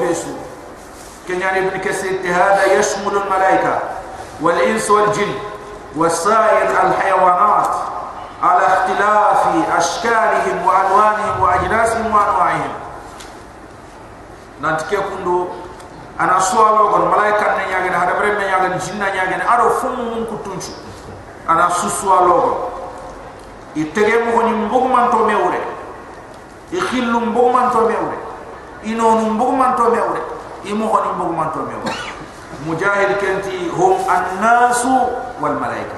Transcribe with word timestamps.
بيسو 0.00 0.31
كنيان 1.27 1.67
ابن 1.67 1.79
كثير 1.79 2.19
هذا 2.23 2.65
يشمل 2.79 3.17
الملائكة 3.17 3.79
والإنس 4.41 4.89
والجن 4.91 5.33
وسائر 5.95 6.69
الحيوانات 6.87 7.75
على 8.43 8.65
اختلاف 8.67 9.47
أشكالهم 9.77 10.65
وألوانهم 10.67 11.41
وأجناسهم 11.41 12.05
وأنواعهم 12.15 12.73
nanti 14.61 14.85
ke 14.87 14.95
kundo 14.95 15.51
ana 16.19 16.39
suwalo 16.39 16.87
gon 16.95 17.11
malaika 17.11 17.57
ne 17.59 17.67
nyagen 17.67 17.93
hada 17.93 18.13
bre 18.15 18.31
me 18.39 18.45
nyagen 18.47 18.79
jinna 18.79 19.11
nyagen 19.11 19.41
aro 19.43 19.69
fumu 19.81 20.03
mun 20.15 20.23
kutunchu 20.25 20.71
ana 21.47 21.67
susuwalo 21.69 22.33
gon 22.41 22.57
itege 23.75 24.23
mo 24.23 24.43
ni 24.43 24.51
mbugman 24.55 25.11
to 25.11 25.17
mewre 25.27 25.59
i 26.71 26.79
khillu 26.79 27.19
mbugman 27.19 27.71
to 27.75 27.81
mewre 27.91 28.17
inonu 28.83 29.33
mbugman 29.37 29.75
to 29.75 29.89
mewre 29.93 30.21
imo 30.65 30.85
ni 30.85 31.09
mbugman 31.15 31.49
to 31.53 31.59
mewre 31.65 31.93
mujahid 32.65 33.17
kenti 33.17 33.69
hum 33.73 33.97
annasu 34.05 34.93
wal 35.41 35.57
malaika. 35.57 35.97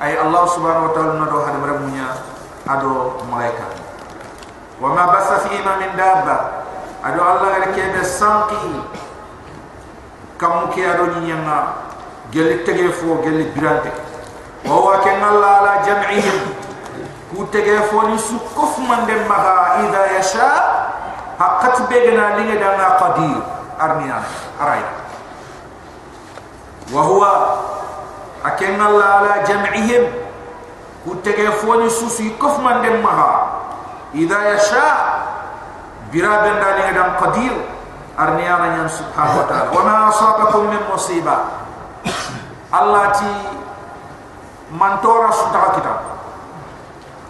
Ay 0.00 0.16
allah 0.16 0.48
subhanahu 0.48 0.88
wa 0.88 0.92
ta'ala 0.96 1.12
nado 1.20 1.44
hada 1.44 1.58
bre 1.60 1.72
munya 1.78 2.08
ado 2.66 3.20
malaika 3.30 3.68
wa 4.80 4.96
ma 4.96 5.12
basa 5.12 5.44
fi 5.46 5.60
ma 5.62 5.76
min 5.76 5.92
dabba. 5.96 6.64
Ado 7.02 7.18
Allah 7.18 7.58
gare 7.58 7.68
kebe 7.74 8.00
sanki 8.06 8.78
kam 10.38 10.70
ke 10.70 10.86
ado 10.86 11.20
nyanga 11.20 11.90
gel 12.30 12.64
tege 12.64 12.88
fo 12.94 13.20
gel 13.22 13.52
birante 13.52 13.90
wa 14.64 14.78
wa 14.80 14.94
ken 15.04 15.18
Allah 15.22 15.52
ala 15.60 15.72
jam'ihim. 15.84 16.38
Ku 17.32 17.44
tege 17.52 17.76
fo 17.92 18.08
ni 18.08 18.16
su 18.18 18.38
kof 18.56 18.78
man 18.88 19.04
dem 19.06 19.26
maha 19.28 19.82
ida 19.84 20.16
yasha 20.16 20.48
haqqat 21.42 21.90
begna 21.90 22.38
linga 22.38 22.56
danga 22.62 22.88
qadir 23.02 23.38
arniya 23.82 24.22
aray 24.62 24.82
wa 26.94 27.02
huwa 27.02 27.32
aken 28.42 28.74
Allah 28.78 29.10
ala 29.22 29.34
jam'ihim. 29.46 30.22
Ku 31.02 31.18
tege 31.18 31.50
fo 31.58 31.82
ni 31.82 31.90
su 31.90 32.06
su 32.06 32.30
kof 32.38 32.62
man 32.62 32.82
dem 32.82 33.02
maha. 33.02 33.58
Ida 34.14 34.54
yasha 34.54 34.86
bira 36.14 36.46
ben 36.46 36.62
dali 36.62 36.82
ngam 36.94 37.10
qadir 37.18 37.54
arniyana 38.14 38.78
nyan 38.78 38.88
subhanahu 38.90 39.42
wa 39.42 39.46
ta'ala. 39.50 39.66
Wa 39.74 39.82
ma 39.82 39.94
asabakum 40.10 40.70
min 40.70 40.82
musiba. 40.86 41.66
Allati 42.70 43.30
mantora 44.72 45.28
sunta 45.34 45.74
kitab 45.76 45.98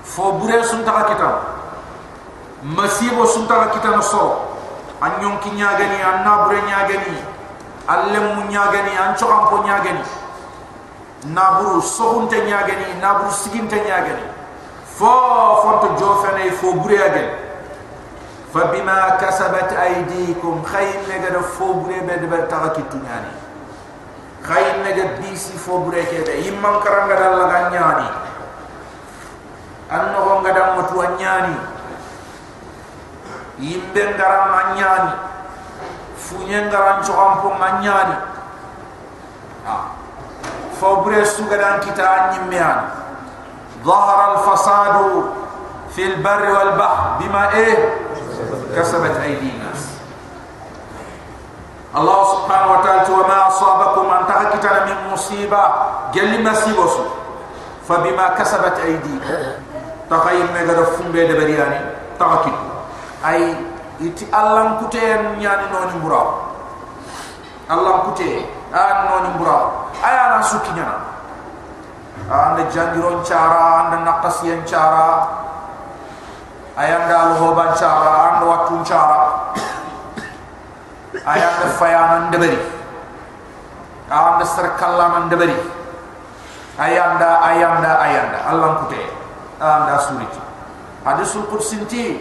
fo 0.05 0.39
bure 0.39 0.62
sunta 0.62 1.03
kitab 1.08 1.34
masibo 2.64 3.25
sunta 3.25 3.70
kitab 3.73 4.02
so 4.02 4.42
anyon 5.02 5.39
ki 5.39 5.50
nyagani 5.52 6.02
anna 6.02 6.45
bure 6.45 6.61
nyagani 6.67 7.17
allem 7.88 8.36
mu 8.36 8.42
nyagani 8.52 8.97
an 8.97 9.16
chokam 9.16 9.50
po 9.50 9.64
nyagani 9.64 10.03
naburu 11.33 11.81
sohunte 11.81 12.38
nyagani 12.45 12.97
naburu 13.02 13.31
siginte 13.31 13.75
nyagani 13.75 14.25
fo 14.97 15.11
fonto 15.61 15.88
jofene 16.00 16.52
fo 16.52 16.73
bure 16.73 16.97
agani 16.97 17.47
فبما 18.53 19.09
كسبت 19.22 19.73
ايديكم 19.73 20.64
خير 20.64 20.95
نجد 21.09 21.36
فوبري 21.59 22.00
بد 22.00 22.23
بد 22.31 22.47
تاكي 22.47 22.81
تنياني 22.92 23.33
خير 24.44 24.73
نجد 24.88 25.22
بيسي 25.22 25.58
فوبري 25.58 26.06
كده 26.06 26.33
يمن 26.33 26.80
كرنگ 26.83 27.09
دال 27.11 27.42
غنياني 27.52 28.09
انو 29.92 30.47
غدام 30.47 30.78
متو 30.80 31.03
نياني 31.20 31.56
yimbe 33.58 34.14
ngara 34.14 34.47
manyani. 34.53 35.12
Funye 36.17 36.62
ngara 36.62 37.00
nchompo 37.00 37.55
manyani. 37.61 38.17
Ah 39.69 40.03
fawbre 40.83 41.22
sugadan 41.22 41.78
kita 41.78 42.34
nyimmean 42.34 42.91
ظهر 43.83 44.18
الفساد 44.39 44.96
في 45.90 46.02
البر 46.14 46.42
والبحر 46.55 47.02
بما 47.18 47.51
إيه 47.55 47.79
كسبت 48.79 49.17
ايدي 49.27 49.51
الناس 49.58 49.83
الله 51.98 52.20
سبحانه 52.34 52.69
وتعالى 52.73 53.02
وما 53.11 53.39
اصابكم 53.48 54.07
ان 54.11 54.23
تحكتنا 54.30 54.84
من 54.86 54.96
مصيبه 55.13 55.63
جل 56.14 56.46
مسيبوس 56.46 56.95
فبما 57.90 58.27
كسبت 58.39 58.77
ايديكم 58.86 59.42
تخيل 60.11 60.46
ما 60.55 60.63
غرفون 60.63 61.07
بيد 61.11 61.30
برياني 61.34 61.80
تحكيت 62.23 62.58
أي 63.22 63.55
iti 64.02 64.27
Allah 64.34 64.83
kuteen 64.83 65.38
nyani 65.38 65.70
noni 65.70 65.94
mbura. 66.02 66.22
Allah 67.70 68.10
kutee 68.10 68.42
an 68.74 69.06
noni 69.06 69.28
mbura. 69.38 69.90
Ay 70.02 70.16
ana 70.18 70.42
suki 70.42 70.74
nyana. 70.74 70.98
Anda 72.27 72.66
jangiron 72.66 73.22
cara 73.22 73.86
anda 73.86 74.02
nakasian 74.02 74.66
cara. 74.66 75.28
Ayanda 76.74 77.14
al 77.14 77.33
hoban 77.38 77.70
cara 77.78 78.10
anda 78.34 78.44
watun 78.48 78.83
cara. 78.83 79.54
Ayanda 81.22 81.66
fayanan 81.78 82.33
debari 82.34 82.58
anda 84.12 84.44
serkallaman 84.44 85.33
debari 85.33 85.56
ayanda 86.77 87.40
ayanda 87.40 88.00
ayanda 88.00 88.39
allah 88.44 88.84
kute 88.84 89.00
anda 89.56 89.96
suriti. 90.04 90.40
Hadisul 91.02 91.48
qudsinti 91.52 92.20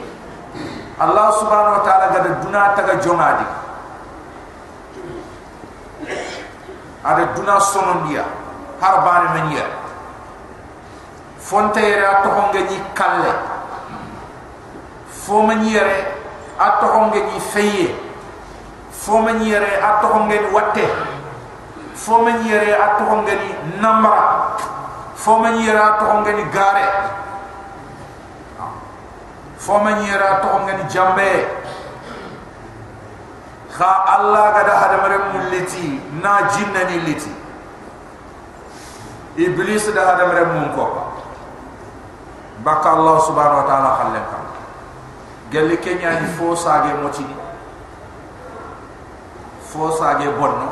allah 1.02 1.28
subhanahu 1.42 1.82
wa 1.82 1.84
ta'ala 1.84 2.06
gada 2.14 2.32
duna 2.46 2.62
taga 2.78 2.94
jongadi 3.02 3.48
ada 7.02 7.24
duna 7.34 7.58
sonon 7.58 8.06
dia 8.06 8.22
harbani 8.78 9.28
mania 9.34 9.82
fonte 11.52 11.82
yere 11.82 12.06
atohonge 12.08 12.62
ni 12.70 12.78
kalle. 12.94 13.34
Fo 15.12 15.42
maniere 15.44 16.16
atto 16.58 16.88
honge 16.88 17.20
ni 17.20 17.40
feye. 17.40 17.96
Fo 18.92 19.18
maniere 19.20 19.82
atto 19.82 20.08
honge 20.14 20.40
ni 20.40 20.48
watte. 20.56 20.88
Fo 21.94 22.22
maniere 22.24 22.72
atto 22.78 23.04
honge 23.04 23.36
ni 23.36 23.80
namra. 23.82 24.56
Fo 25.16 25.38
maniere 25.40 25.80
atto 25.80 26.06
honge 26.06 26.34
ni 26.34 26.44
gare 26.56 26.88
fo 29.62 29.78
maniere 29.80 30.26
atto 30.28 30.48
honge 30.58 30.74
ni 30.74 30.84
jambe. 30.90 31.30
Kha 33.78 33.92
allah 34.18 34.54
gada 34.58 34.74
hadamare 34.82 35.18
muliti 35.34 36.02
na 36.22 36.50
jinna 36.50 36.84
ni 36.90 36.98
liti. 37.06 37.32
Iblis 39.38 39.86
da 39.94 40.02
hadamare 40.12 40.46
mun 40.54 40.74
ko 40.76 40.86
baka 42.66 42.90
allah 42.94 43.18
subhanahu 43.26 43.62
wa 43.62 43.68
ta'ala 43.70 43.90
khallen 44.02 44.26
kam. 44.34 44.46
Gelli 45.54 45.78
kenya 45.78 46.20
ni 46.22 46.28
fo 46.38 46.56
sage 46.56 46.94
moti 47.02 47.26
fo 49.72 49.92
sage 49.98 50.26
bonno. 50.38 50.70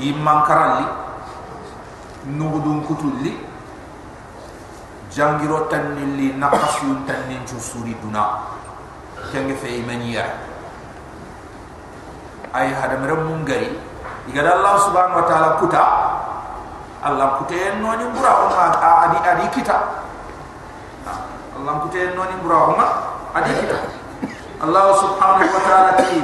Yi 0.00 0.12
mankaralli 0.12 0.84
nugudun 2.26 2.82
kutulli 2.88 3.45
jangiro 5.15 5.67
tannilli 5.67 6.33
nakasu 6.39 7.03
tannin 7.07 7.43
jusuri 7.43 7.95
duna 7.99 8.45
kenge 9.31 9.55
fe 9.59 9.81
imaniya 9.83 10.25
ay 12.55 12.71
hadamere 12.75 13.15
mungari 13.21 13.71
igada 14.27 14.55
allah 14.59 14.75
subhanahu 14.81 15.19
wa 15.19 15.25
ta'ala 15.27 15.49
kuta 15.59 15.83
allah 17.03 17.27
kuta 17.41 17.79
no 17.79 17.95
ni 17.95 18.05
mbura 18.11 18.31
adi 19.07 19.17
adi 19.25 19.45
kita 19.55 20.01
Allah 21.61 21.77
kute 21.85 22.17
noni 22.17 22.41
burahuma 22.41 22.85
adi 23.37 23.53
kita 23.53 23.77
Allah 24.65 24.97
subhanahu 24.97 25.45
wa 25.45 25.61
ta'ala 25.61 25.91
ti 26.01 26.17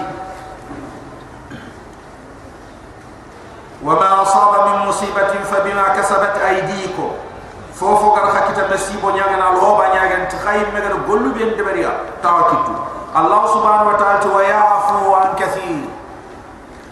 وما 3.77 4.09
أصاب 4.25 4.53
من 4.67 4.89
مصيبة 4.89 5.31
فبما 5.53 5.85
كسبت 5.93 6.35
أيديكم 6.41 7.09
fofo 7.82 8.14
gar 8.14 8.30
hakita 8.30 8.70
nasibo 8.70 9.10
nyaga 9.10 9.36
na 9.42 9.58
loba 9.58 9.90
nyaga 9.90 10.30
nti 10.30 10.38
khayim 10.38 10.70
mega 10.70 10.94
no 10.94 11.02
gollu 11.02 11.34
ben 11.34 11.58
de 11.58 11.62
bariya 11.66 11.90
tawakkitu 12.22 12.70
allah 13.10 13.42
subhanahu 13.50 13.90
wa 13.90 13.96
ta'ala 13.98 14.24
wa 14.24 14.40
ya'fu 14.40 14.96
an 15.18 15.28
kathir. 15.36 15.84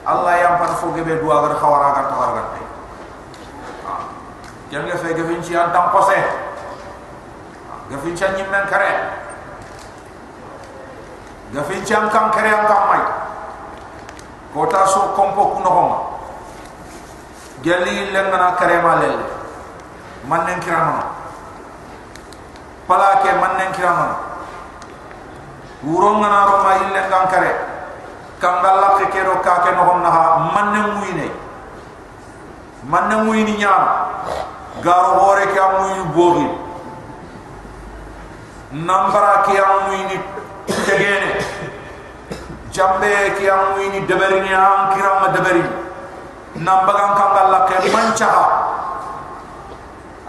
Allah 0.04 0.34
yam 0.42 0.54
pat 0.58 0.75
fo 0.82 0.90
gebe 0.90 1.22
do 1.22 1.31
agar 1.31 1.54
khawara 1.60 1.94
gar 1.94 2.06
tawar 2.10 2.28
gar 2.34 2.46
gatte 2.50 2.62
ha. 3.87 3.94
kyan 4.66 4.82
ga 4.90 4.98
fay 4.98 5.14
gebin 5.14 5.38
ci 5.38 5.54
antam 5.54 5.94
posé 5.94 6.19
ha. 6.19 6.32
gefin 7.94 8.16
ci 8.19 8.26
nyim 8.34 8.50
men 8.50 8.66
kare 8.66 8.90
gefin 11.54 11.87
ci 11.87 11.94
an 11.94 12.10
kam 12.10 12.34
kare 12.34 12.50
an 12.50 12.66
antam 12.66 12.82
may 12.90 13.02
kota 14.52 14.82
so 14.88 15.14
kompo 15.14 15.54
kuno 15.54 15.70
homa 15.70 15.98
gelli 17.62 18.10
lengana 18.10 18.58
kare 18.58 18.82
ma 18.82 18.98
malel 18.98 19.39
man 20.28 20.44
nen 20.46 20.61
kirama. 20.61 21.05
Pala 22.87 23.22
ke 23.22 23.31
man 23.40 23.56
nen 23.58 23.72
kirama. 23.72 24.08
Wuro 25.84 26.20
ngana 26.20 26.46
ro 26.46 26.56
ma 26.64 26.72
ille 26.76 27.00
ngam 27.08 27.25
kare 27.32 27.52
kam 28.40 28.62
dalla 28.62 29.00
ke 29.00 29.08
kero 29.12 29.40
ka 29.40 29.64
ke 29.64 29.70
no 29.72 29.96
na 30.00 30.11
ha 30.11 30.22
manne 30.55 30.81
muyne 30.96 31.28
manne 32.84 33.25
muyni 33.25 33.56
nyaam 33.56 33.84
garo 34.82 35.17
hore 35.20 35.44
ke 35.52 35.58
am 35.58 35.72
muyni 35.81 36.05
bogi. 36.14 36.49
Nambara 38.73 39.43
ke 39.44 39.56
am 39.56 39.88
muyni 39.88 40.20
tegene. 40.69 41.40
Jambe 42.70 43.34
ke 43.38 43.49
am 43.50 43.75
muyni 43.75 44.06
deberini 44.06 44.52
am 44.55 44.94
kiram 44.94 45.32
deberini 45.34 45.69
nambagan 46.61 47.11
kam 47.16 47.31
dalla 47.34 47.58
ke 47.66 47.90
mancha 47.90 48.31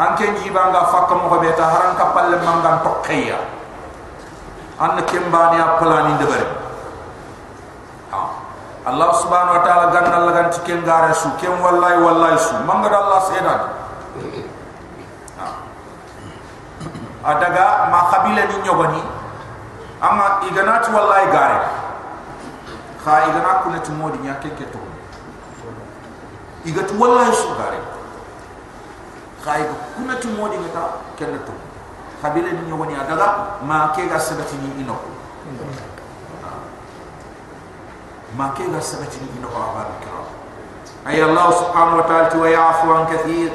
anke 0.02 0.26
jibanga 0.42 0.90
fakka 0.90 1.14
mo 1.14 1.38
be 1.38 1.54
ta 1.54 1.70
haran 1.70 1.94
kapalle 1.94 2.42
mangan 2.42 2.82
tokkeya 2.82 3.38
an 4.82 4.98
kembani 5.06 5.62
apalani 5.62 6.18
debare 6.18 6.48
ha? 8.10 8.22
Allah 8.82 9.10
subhanahu 9.14 9.62
wa 9.62 9.64
taala 9.64 9.86
ganna 9.94 10.16
allah 10.18 10.34
gan 10.34 10.48
tiken 10.50 10.82
gare 10.82 11.14
su 11.14 11.30
kem 11.38 11.54
wallahi 11.62 12.02
wallahi 12.02 12.34
su. 12.42 12.58
Manga 12.66 12.90
allah 12.90 13.22
sedan. 13.30 13.62
Adaga 17.22 17.94
ma 17.94 18.10
khabila 18.10 18.42
ni 18.50 18.58
nyogoni 18.66 19.02
amma 20.02 20.42
iganati 20.50 20.90
wallahi 20.90 21.30
gare. 21.30 21.60
Kha 23.06 23.14
igana 23.30 23.62
kunati 23.62 23.92
modi 23.94 24.18
nyake 24.26 24.50
keto 24.58 24.82
igatu 26.66 26.98
wallahi 26.98 27.30
su 27.38 27.54
gare 27.58 27.71
kha 29.42 29.58
igatu 29.60 29.76
kunati 29.98 30.28
modi 30.38 30.58
ngata 30.58 30.84
keneto 31.18 31.54
kabila 32.22 32.54
ni 32.54 32.72
woni 32.72 32.94
adaga 32.94 33.58
ma 33.66 33.90
ke 33.98 34.06
ga 34.06 34.20
sabati 34.20 34.56
ni 34.62 34.86
ino. 34.86 34.96
Ma 38.38 38.54
ke 38.54 38.70
ga 38.70 38.78
sabati 38.78 39.18
ni 39.26 39.42
ino 39.42 39.50
ba 39.50 39.90
kira. 39.98 40.22
Ay 41.06 41.18
allah 41.18 41.50
subhanahu 41.50 41.98
wa 41.98 42.06
ta'ala 42.06 42.30
wa 42.38 42.48
ya'fu 42.48 42.86
an 42.94 43.06
kathir. 43.10 43.50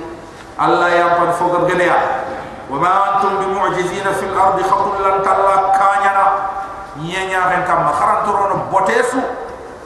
Allah 0.58 0.88
ya 0.90 1.06
pan 1.14 1.30
fogar 1.38 1.70
geleya 1.70 2.26
wa 2.66 2.80
ma 2.82 2.90
antum 3.06 3.38
bi 3.38 3.46
mu'jizina 3.54 4.10
fil 4.18 4.34
ardi 4.34 4.66
khatul 4.66 4.98
lan 4.98 5.22
talla 5.22 5.70
kanyana. 5.78 6.26
Nyenya 6.98 7.46
hen 7.54 7.62
kam 7.70 7.86
kharan 7.94 8.26
torono 8.26 8.66
botesu. 8.74 9.22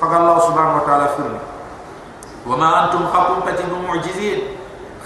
Faga 0.00 0.16
allah 0.24 0.40
subhanahu 0.40 0.80
wa 0.80 0.84
ta'ala 0.88 1.06
firni. 1.20 1.40
Wa 2.48 2.56
ma 2.56 2.88
antum 2.88 3.04
khatul 3.12 3.44
pati 3.44 3.60
bi 3.68 3.76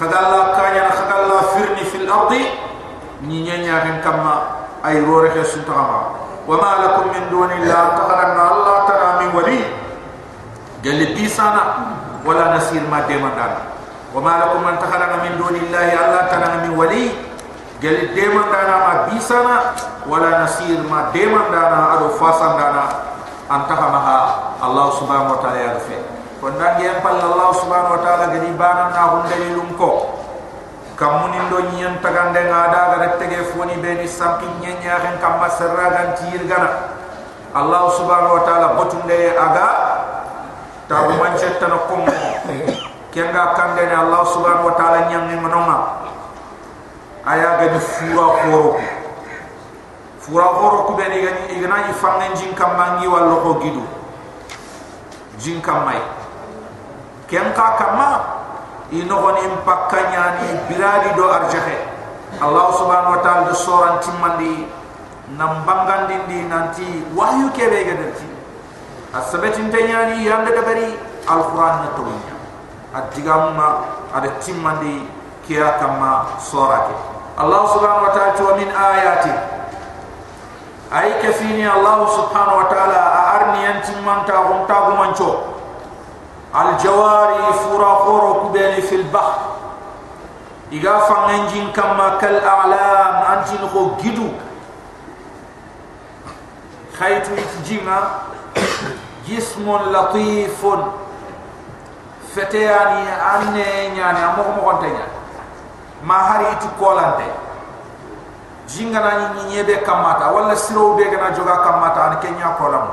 allah 0.02 0.58
kanyana 0.58 0.91
khaga 0.91 1.14
allah 1.23 1.41
firni 1.55 1.85
fil 1.87 2.06
ardi 2.11 2.43
ni 3.23 3.46
nyanya 3.46 3.87
hen 3.87 3.96
kama 4.02 4.67
ay 4.82 4.99
rore 5.00 5.31
ke 5.31 5.43
suntama 5.46 6.19
wa 6.44 6.55
ma 6.58 6.70
lakum 6.82 7.08
min 7.14 7.25
dunillahi 7.31 7.94
taqaddana 7.94 8.43
allah 8.43 8.76
tara 8.91 9.08
min 9.23 9.31
wali 9.32 9.61
gali 10.82 11.14
bisana 11.14 11.62
wala 12.26 12.58
nasir 12.58 12.82
ma 12.91 13.06
demandan 13.06 13.70
wa 14.12 14.19
ma 14.20 14.32
lakum 14.43 14.61
man 14.67 14.76
taqaddana 14.82 15.25
min 15.25 15.38
dunillahi 15.41 15.93
allah 15.94 16.26
tara 16.29 16.61
min 16.67 16.75
wali 16.76 17.14
gali 17.81 18.12
demandana 18.12 18.75
ma 18.82 18.93
bisana 19.08 19.73
wala 20.05 20.43
nasir 20.44 20.82
ma 20.85 21.08
demandana 21.14 21.97
ado 21.97 22.12
fasandana 22.20 22.85
antahamaha 23.49 24.19
allah 24.61 24.87
subhanahu 24.97 25.37
wa 25.37 25.40
ta'ala 25.40 25.61
yaghfir 25.76 26.13
kondangi 26.44 26.85
en 26.85 27.00
palla 27.00 27.25
allah 27.32 27.56
subhanahu 27.56 27.96
wa 27.96 28.00
ta'ala 28.05 28.29
gadi 28.37 28.52
banana 28.52 29.17
hundalilum 29.17 29.73
ko 29.81 30.12
kamuni 30.93 31.41
ndo 31.49 31.73
nyen 31.73 31.96
tagande 32.05 32.44
ngada 32.44 32.93
ga 32.93 32.96
rettege 33.00 33.49
foni 33.49 33.81
beni 33.81 34.05
samki 34.05 34.44
nyenya 34.61 35.00
hen 35.00 35.17
kamma 35.25 35.49
serragan 35.49 36.12
tir 36.20 36.44
gana. 36.44 36.93
Allah 37.56 37.88
subhanahu 37.96 38.37
wa 38.37 38.43
taala 38.44 38.76
botunde 38.76 39.32
aga 39.41 39.67
ta 40.85 41.08
bu 41.08 41.17
manche 41.23 41.49
tan 41.56 41.73
ko 41.88 41.96
kenga 43.08 43.56
kande 43.56 43.88
ne 43.88 43.97
allah 43.97 44.23
subhanahu 44.29 44.69
wa 44.69 44.75
taala 44.76 45.08
nyang 45.08 45.32
ni 45.32 45.40
manonga 45.40 46.12
aya 47.25 47.56
ga 47.56 47.73
ni 47.73 47.81
fura 47.81 48.26
khoro 48.44 48.76
fura 50.20 50.47
khoro 50.61 50.79
ku 50.90 50.93
ga 50.93 51.08
ni 51.08 51.25
igna 51.56 51.88
ni 51.88 51.93
fangen 51.97 52.37
jin 52.37 52.52
kamma 52.52 53.00
ngi 53.00 53.08
wallo 53.08 53.40
ko 53.40 53.50
gidu 53.64 53.81
jin 55.40 55.64
kammai 57.29 57.53
kenka 57.53 57.67
kamma 57.79 58.11
inogoni 58.93 59.41
impakanya 59.49 60.41
ni 60.43 60.49
biradi 60.69 61.17
do 61.17 61.25
arjahe. 61.31 61.79
Allah 62.41 62.67
subhanahu 62.75 63.15
wa 63.17 63.21
ta'ala 63.23 63.47
do 63.49 63.55
soran 63.55 64.03
timmandi 64.03 64.67
nambangan 65.38 66.11
dindi 66.11 66.44
nanti 66.50 66.87
wahyu 67.15 67.49
kebe 67.55 67.81
gaderti 67.87 68.26
asabati 69.15 69.62
ntanya 69.71 70.12
ni 70.12 70.26
yanda 70.26 70.50
dabari 70.53 70.99
alquran 71.25 71.75
na 71.81 71.88
tonya 71.97 72.35
adigamma 72.93 73.69
ada 74.12 74.29
timmandi 74.43 75.06
kiya 75.47 75.79
kama 75.79 76.37
sorake 76.43 76.93
Allah 77.38 77.62
subhanahu 77.71 78.06
wa 78.06 78.12
ta'ala 78.15 78.38
wa 78.38 78.55
min 78.55 78.71
ayati. 78.71 79.35
Ay 80.94 81.19
kafini 81.19 81.67
Allah 81.67 82.06
subhanahu 82.06 82.62
wa 82.62 82.67
ta'ala 82.71 83.00
arni 83.35 83.67
antimanta 83.67 84.38
hum 84.47 84.62
tagumancho 84.71 85.54
الجواري 86.56 87.54
فرا 87.54 87.94
خورو 87.96 88.50
كبيني 88.50 88.81
في 88.81 88.96
البحر 88.96 89.40
إيغا 90.74 91.00
فانجين 91.00 91.72
كما 91.72 92.18
كالأعلام 92.22 93.16
أنتين 93.38 93.69
خو 93.74 93.92
جدو 94.04 94.28
خيط 97.00 97.24
يتجينا 97.38 97.98
جسم 99.28 99.78
لطيف 99.92 100.68
فتياني 102.36 103.04
أني 103.36 103.98
يعني 103.98 104.19
أمو 104.25 104.44
مغنتين 104.62 105.00
ما 106.04 106.16
هاري 106.16 106.46
يتكولانتي 106.51 107.30
jinga 108.69 109.00
na 109.00 109.34
ni 109.34 109.44
nyebe 109.50 109.75
kamata 109.81 110.28
wala 110.28 110.56
siro 110.56 110.94
be 110.94 111.04
gana 111.10 111.31
joga 111.34 111.57
kamata 111.57 112.04
an 112.06 112.19
kenya 112.22 112.54
kolam 112.57 112.88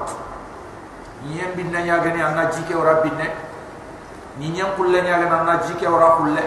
nyembi 1.29 1.65
na 1.65 1.83
nyagani 1.83 2.23
anna 2.23 2.47
jike 2.47 2.75
ora 2.75 2.95
binne 3.05 3.29
ni 4.38 4.50
nyam 4.50 4.72
kulle 4.78 5.02
nyaaga 5.02 5.30
na 5.30 5.44
na 5.44 5.56
jike 5.68 5.88
wara 5.88 6.16
kulle? 6.18 6.44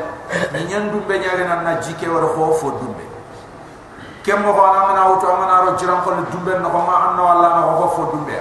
Ni 0.53 0.65
nyam 0.65 0.91
dumbe 0.91 1.19
nyaaga 1.19 1.45
na 1.45 1.63
na 1.63 1.75
jike 1.81 2.09
wara 2.09 2.29
fo 2.29 2.53
fo 2.55 2.71
dumbe? 2.81 3.05
Kem 4.23 4.41
mo 4.41 4.53
bana 4.53 4.87
mana 4.89 5.01
auto 5.05 5.29
amana 5.29 5.65
ro 5.65 5.77
jiran 5.77 6.01
ko 6.03 6.11
dumbe 6.33 6.59
no 6.61 6.69
ko 6.71 6.79
ma 6.79 7.11
anna 7.11 7.23
walla 7.23 7.49
no 7.61 7.77
ko 7.81 7.89
fo 7.89 8.03
dumbe? 8.13 8.37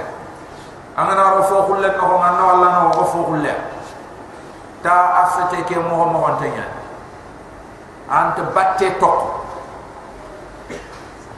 Amana 0.95 1.35
ro 1.35 1.43
fo 1.43 1.63
kulle 1.67 1.87
no 1.87 2.03
ko 2.07 2.15
anna 2.21 2.43
walla 2.45 2.67
no 2.83 2.89
ko 2.91 3.03
fo 3.05 3.23
kulle? 3.23 3.53
Ta 4.81 5.23
afete 5.23 5.63
ke 5.63 5.75
mo 5.75 6.05
mo 6.05 6.19
wonte 6.19 6.47
nya 6.47 6.63
ant 8.07 8.35
batte 8.53 8.97
tok. 8.99 9.43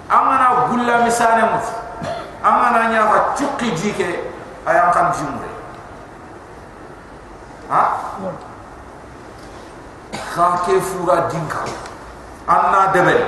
Amana 0.10 0.70
gulla 0.70 1.02
misane 1.02 1.42
mo 1.50 1.60
amana 2.46 2.90
nya 2.94 3.08
fa 3.10 3.18
cukki 3.34 3.72
jike 3.74 4.30
ayam 4.70 4.94
kan 4.94 5.10
jumre 5.18 5.55
ha? 7.70 7.84
Kha 10.36 10.48
ke 10.68 10.80
fura 10.84 11.28
dinka 11.32 11.64
anna 12.48 12.92
debel 12.92 13.24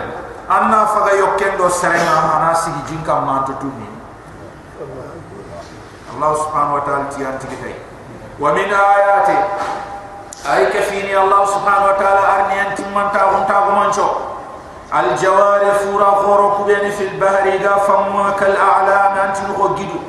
anna 0.48 0.84
faga 0.88 1.16
yokken 1.16 1.58
do 1.58 1.68
serenga 1.72 2.16
mana 2.28 2.52
sigi 2.56 2.82
dinka 2.92 3.22
ma 3.24 3.48
tumi. 3.48 3.88
Allah 6.18 6.32
subhanahu 6.34 6.78
wa 6.80 6.84
ta'ala 6.84 7.06
ti 7.14 7.24
anti 7.24 7.48
kitay 7.48 7.76
wa 8.40 8.52
min 8.52 8.68
ayati. 8.68 9.38
Ay 10.48 10.72
kafini 10.72 11.16
Allah 11.16 11.48
subhanahu 11.48 11.92
wa 11.92 11.98
ta'ala 12.00 12.24
arni 12.24 12.56
anti 12.60 12.84
man 12.92 13.12
ta 13.16 13.36
on 13.36 13.44
ta 13.48 13.68
go 13.68 13.72
mancho 13.72 14.08
al 14.92 15.16
jawari 15.20 15.72
fura 15.84 16.24
khoro 16.24 16.60
kubeni 16.60 16.92
fil 16.92 17.16
bahri 17.20 17.60
ga 17.60 17.84
famma 17.88 18.36
kal 18.36 18.56
a'lam 18.56 19.32
anti 19.32 19.44
go 19.56 19.76
gidu. 19.80 20.00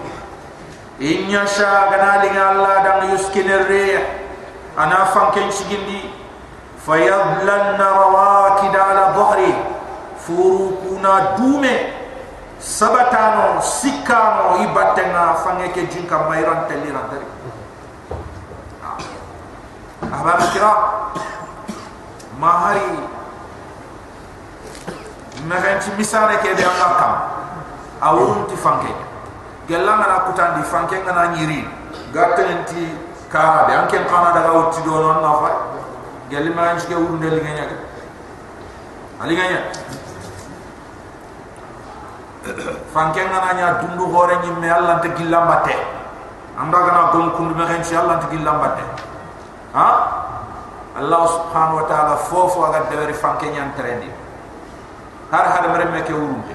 In 0.98 1.30
yasha 1.30 1.94
gana 1.94 2.26
linga 2.26 2.42
Allah 2.58 2.74
dan 2.82 2.98
yuskin 3.14 3.46
rih 3.70 4.17
ana 4.78 5.10
fanke 5.10 5.42
sigindi 5.50 6.06
fayablan 6.86 7.74
narawaki 7.74 8.70
da 8.70 8.80
ala 8.94 9.04
dhahri. 9.18 9.52
Furu 10.22 10.78
kuna 10.86 11.34
dume. 11.34 11.98
Sabatano 12.58 13.62
sikamo 13.62 14.62
ibatena 14.66 15.34
fanye 15.46 15.70
ke 15.70 15.86
jinka 15.86 16.26
mairan 16.26 16.66
telira 16.66 17.06
dari 17.06 17.22
abar 20.10 20.38
ah. 20.42 20.50
kira 20.50 20.72
mahari. 22.34 22.98
Na 25.46 25.54
ganti 25.62 25.94
misare 25.94 26.42
ke 26.42 26.50
de 26.58 26.66
akka 26.66 27.10
awu 28.02 28.42
ti 28.50 28.58
fanke 28.58 28.90
gelanga 29.70 30.06
na 30.10 30.18
kutandi 30.26 30.62
fanke 30.66 30.98
ngana 30.98 31.38
nyiri. 31.38 31.62
Gatenti 32.10 33.07
kara 33.28 33.66
be 33.68 33.72
anken 33.76 34.04
kana 34.08 34.32
daga 34.32 34.52
wutti 34.56 34.82
do 34.82 34.90
non 35.00 35.20
na 35.22 35.32
fa 35.40 35.50
gelli 36.30 36.50
ma 36.54 36.72
ngi 36.74 36.94
wuru 36.94 37.16
ndel 37.20 37.36
ngenya 37.44 37.64
ga 37.68 37.76
ali 39.22 39.34
ngenya 39.36 39.60
fanke 42.94 43.20
ngana 43.20 43.52
nya 43.52 43.66
dundu 43.84 44.08
hore 44.12 44.36
ni 44.40 44.50
me 44.60 44.68
Allah 44.70 45.00
te 45.00 45.08
gillambate 45.16 45.76
anda 46.56 46.78
gana 46.86 47.10
gom 47.12 47.30
kundu 47.36 47.54
me 47.54 47.64
hen 47.68 47.82
Allah 47.96 48.16
te 48.20 48.26
gillambate 48.32 48.82
ha? 49.74 49.88
Allah 50.98 51.22
subhanahu 51.30 51.76
wa 51.78 51.86
ta'ala 51.86 52.16
fofo 52.16 52.64
aga 52.66 52.88
deweri 52.90 53.12
fanke 53.12 53.46
nya 53.52 53.68
trendi 53.76 54.08
har 55.30 55.44
hada 55.44 55.68
mere 55.68 55.84
me 55.92 56.00
ke 56.02 56.12
urunde 56.16 56.54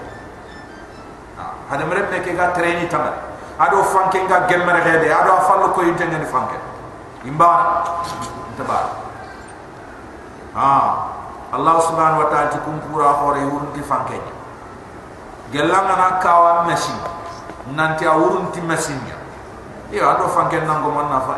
ha 1.37 1.53
hada 1.69 1.85
mere 1.85 2.09
me 2.09 2.17
ke 2.25 2.33
ga 2.33 2.49
trendi 2.57 2.89
tamare 2.89 3.32
ado 3.59 3.83
fanke 3.83 4.25
ga 4.27 4.47
gemmere 4.49 4.81
hede 4.81 5.09
ado 5.13 5.37
fallo 5.45 5.69
ko 5.73 5.81
yinte 5.83 6.05
ngani 6.05 6.25
fanke 6.25 6.57
imba 7.25 7.83
tabar 8.57 8.85
ha. 10.55 10.69
Allah 11.53 11.77
subhanahu 11.85 12.25
wa 12.25 12.27
ta'ala 12.33 12.49
tikum 12.49 12.81
pura 12.89 13.13
hore 13.21 13.45
urunti 13.45 13.81
fanke 13.85 14.17
gelanga 15.53 15.93
na 15.93 16.07
kawa 16.17 16.65
mesin. 16.65 16.97
Nanti 17.77 18.03
awurun 18.03 18.51
ti 18.51 18.59
mesin 18.59 18.99
ya 19.07 19.15
iyo 19.93 20.03
ando 20.09 20.27
fanke 20.33 20.59
nango 20.65 20.89
man 20.91 21.07
na 21.07 21.21
fa 21.23 21.37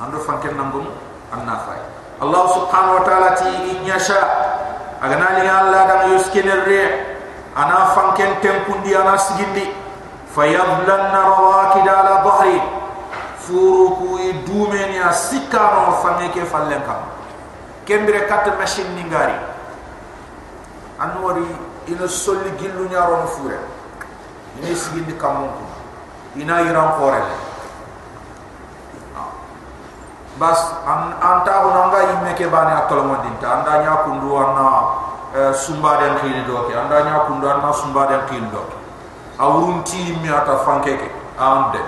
ando 0.00 0.16
fanke 0.22 0.48
nango 0.54 0.80
an 1.34 1.44
na 1.44 1.58
fa 1.60 1.76
Allah 2.22 2.42
subhanahu 2.56 3.02
wa 3.02 3.04
ta'ala 3.04 3.34
ti 3.36 3.50
inyasha 3.76 4.16
agana 5.02 5.42
li 5.42 5.44
Allah 5.44 5.80
da 5.84 5.96
yuskiner 6.14 6.62
re 6.64 6.80
ana 7.56 7.92
fanke 7.92 8.24
tempundi 8.40 8.96
ana 8.96 9.18
sigindi 9.18 9.68
fayadlanna 10.32 11.20
rawakid 11.20 11.84
ala 11.84 12.24
dhahri 12.24 12.58
furuku 13.42 14.18
idumeni 14.18 14.98
asikaro 14.98 16.00
fanke 16.00 16.32
ke 16.32 16.42
fallenka 16.48 17.12
kembere 17.84 18.24
kat 18.30 18.48
mesin 18.56 18.88
ningari 18.96 19.36
anwari 20.96 21.44
ina 21.90 22.06
solli 22.06 22.54
gillu 22.62 22.86
nyaro 22.86 23.26
no 23.26 23.28
fure. 23.28 23.58
Ina 24.60 24.70
sigindi 24.76 25.16
kamon 25.16 25.48
ko 25.48 25.64
ina 26.36 26.64
yiran 26.64 26.96
kore 26.96 27.20
bas 30.40 30.60
an 30.88 31.12
anta 31.20 31.52
ko 31.60 31.68
nanga 31.76 32.00
yimme 32.08 32.32
ke 32.32 32.48
bani 32.48 32.72
atolo 32.72 33.04
mo 33.04 33.16
dinta 33.20 33.60
anda 33.60 33.84
nya 33.84 34.00
kundu 34.08 34.32
anna 34.32 34.68
eh, 35.34 35.52
sumba 35.54 35.96
den 35.98 36.16
khini 36.20 36.44
do 36.44 36.68
ke 36.68 36.74
anda 36.76 37.04
nya 37.04 37.24
kundu 37.26 37.48
anna 37.48 37.72
sumba 37.72 38.06
den 38.06 38.20
khini 38.28 38.50
do 38.50 38.62
awrunti 39.38 40.16
mi 40.20 40.28
ata 40.28 40.58
fanke 40.64 40.96
ke 40.96 41.08
ande 41.38 41.80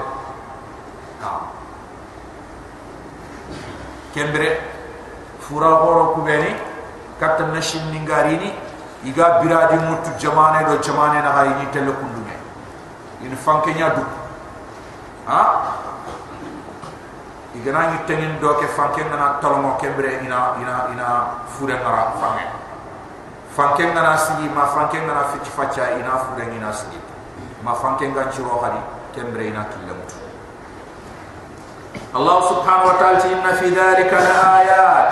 kembre 4.14 4.48
fura 5.40 5.76
horo 5.82 6.14
kubeni 6.14 6.54
katta 7.20 7.46
nashin 7.52 7.84
ningarini 7.92 8.52
iga 9.04 9.40
biradi 9.42 9.76
mutu 9.76 10.10
jamane 10.18 10.64
do 10.64 10.78
jamane 10.80 11.20
na 11.20 11.32
hay 11.36 11.48
ni 11.60 11.66
tele 11.70 11.92
kundu 11.92 12.20
me 12.24 12.34
in 13.26 13.36
fanke 13.36 13.74
nya 13.74 13.90
du 13.94 14.04
ha? 15.26 15.40
Iga 17.54 17.70
na 17.70 17.90
ni 17.92 17.98
tenin 18.06 18.40
do 18.40 18.54
ke 18.58 18.66
fanke 18.66 19.04
na 19.10 19.38
tolmo 19.38 19.76
kembre 19.78 20.18
ina 20.24 20.58
ina 20.58 20.90
ina 20.90 21.06
fure 21.46 21.76
ngara 21.76 22.10
fange 22.18 22.63
fanke 23.56 23.87
na 23.94 24.16
sigi 24.18 24.49
ma 24.50 24.66
fanke 24.66 24.99
na 25.06 25.25
fiti 25.32 25.50
facha 25.50 25.94
ina 25.99 26.18
fure 26.26 26.44
ina 26.54 26.73
sigi 26.73 26.99
ma 27.62 27.75
fanke 27.75 28.06
nga 28.11 28.28
chiro 28.30 28.58
hadi 28.62 28.80
kembre 29.14 29.46
ina 29.49 29.64
kilamutu 29.70 30.18
Allah 32.14 32.38
subhanahu 32.46 32.90
wa 32.90 32.96
ta'ala 32.99 33.26
inna 33.26 33.52
fi 33.58 33.70
dhalika 33.75 34.18
la 34.23 34.38
ayat. 34.62 35.11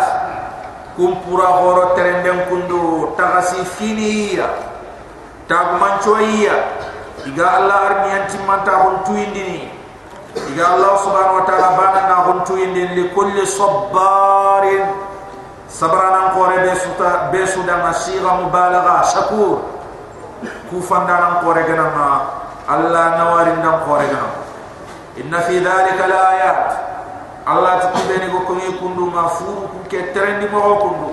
Kumpura 0.95 1.47
horo 1.59 1.97
terendem 1.97 2.47
kundu 2.53 3.17
tagasi 3.17 3.65
finiya 3.65 4.45
tagmancoiya 5.49 6.57
iga 7.27 7.47
Allah 7.49 7.79
arniyan 7.91 8.29
timmanta 8.29 8.77
huntu 8.77 9.17
indini 9.17 9.73
iga 10.53 10.65
Allah 10.77 10.93
subhanahu 11.01 11.41
wa 11.41 11.45
ta'ala 11.49 11.69
bana 11.81 12.01
na 12.13 12.17
huntu 12.29 12.61
indini 12.61 12.93
li 12.93 13.05
kulli 13.17 13.41
sabbarin 13.49 14.85
sabrana 15.73 16.37
kore 16.37 16.61
besuta 16.69 17.33
besuda 17.33 17.81
masira 17.81 18.45
mubalagha 18.45 19.01
shakur 19.09 19.65
kufandana 20.69 21.41
kore 21.41 21.65
gana 21.65 21.89
ma 21.97 22.09
Allah 22.69 23.17
nawarin 23.17 23.65
dan 23.65 23.81
kore 23.89 24.05
gana 24.05 24.29
inna 25.17 25.41
fi 25.49 25.61
dhalika 25.61 26.05
la 26.09 26.21
ayat. 26.37 26.61
Allah 27.43 27.83
tu 27.83 27.89
kubeni 27.99 28.31
go 28.31 28.47
ko 28.47 28.55
kundu 28.55 29.11
ma 29.11 29.27
furu 29.27 29.67
ku 29.67 29.79
ke 29.91 30.15
trendi 30.15 30.47
mo 30.47 30.79
kundu. 30.79 31.11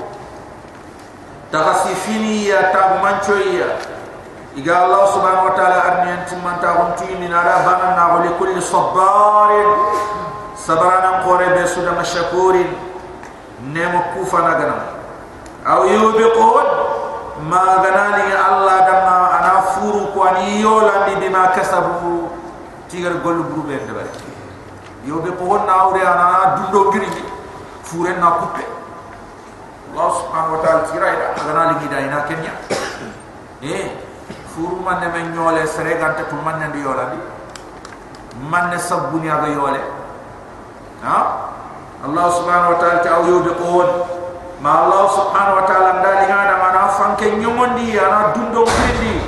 Tagasi 1.50 1.96
fini 2.06 2.46
ya 2.46 2.70
ta 2.70 3.02
mancho 3.02 3.34
ya. 3.34 3.82
Iga 4.54 4.86
Allah 4.86 5.10
subhanahu 5.10 5.50
wa 5.50 5.54
ta'ala 5.58 5.78
arni 5.90 6.10
antum 6.22 6.38
man 6.46 6.62
ta 6.62 6.78
hum 6.78 6.94
tini 7.02 7.26
na 7.30 7.42
ra 7.42 7.66
bana 7.66 7.98
na 7.98 8.04
go 8.14 8.18
li 8.22 8.30
kulli 8.38 8.62
sabar 8.62 9.50
sabrana 10.54 11.26
qore 11.26 11.50
be 11.58 11.66
suda 11.66 11.98
mashkurin 11.98 12.89
nemo 13.64 14.00
kufa 14.16 14.40
na 14.42 14.54
gana. 14.56 14.76
Aw 15.66 15.84
yubiqun? 15.86 16.68
Ma 17.50 17.80
gana 17.84 18.18
li 18.20 18.32
Allah 18.36 18.78
dama 18.84 19.16
ana 19.40 19.52
furu 19.76 20.12
ko 20.14 20.24
ani 20.24 20.60
yola 20.62 21.08
di 21.08 21.16
bima 21.16 21.52
kasabu. 21.56 22.28
Tigar 22.90 23.22
golu 23.22 23.44
brube 23.44 23.78
de 23.86 23.94
bare 23.94 24.10
ko 25.38 25.58
na 25.66 25.74
awre 25.86 26.02
ana 26.02 26.58
dundo 26.58 26.92
giri 26.92 27.08
fure 27.84 28.18
na 28.18 28.32
kuppe 28.42 28.66
Allah 29.94 30.10
subhanahu 30.22 30.58
wa 30.58 30.62
ta'ala 30.66 30.82
tira 30.90 31.08
ida 31.14 31.28
agana 31.38 31.74
ligi 31.74 31.88
da 31.88 32.00
ina 32.02 32.22
kenya. 32.26 32.54
Eh 33.62 33.94
furu 34.50 34.82
man 34.82 35.00
ne 35.02 35.08
men 35.14 35.34
nyole 35.34 35.68
sere 35.68 35.98
gante 35.98 36.28
to 36.30 36.36
man 36.44 36.60
ne 36.60 36.80
yola 36.82 37.14
di 37.14 37.18
man 38.50 38.70
ne 38.70 38.78
sabuni 38.78 39.30
aga 39.30 39.48
yole. 39.48 39.82
Ha 41.04 41.49
Allah 42.00 42.26
subhanahu 42.32 42.72
wa 42.74 42.78
ta'ala 42.80 43.04
ta 43.04 43.20
ayu 43.20 43.44
be 43.44 43.52
ko 43.60 43.84
ma 44.64 44.88
Allah 44.88 45.04
subhanahu 45.12 45.60
wa 45.60 45.66
ta'ala 45.68 45.90
ndali 46.00 46.32
ngada 46.32 46.56
mana 46.56 46.88
fanke 46.96 47.28
nyomondi 47.36 48.00
ana 48.00 48.32
dundo 48.32 48.64
giri 48.64 49.20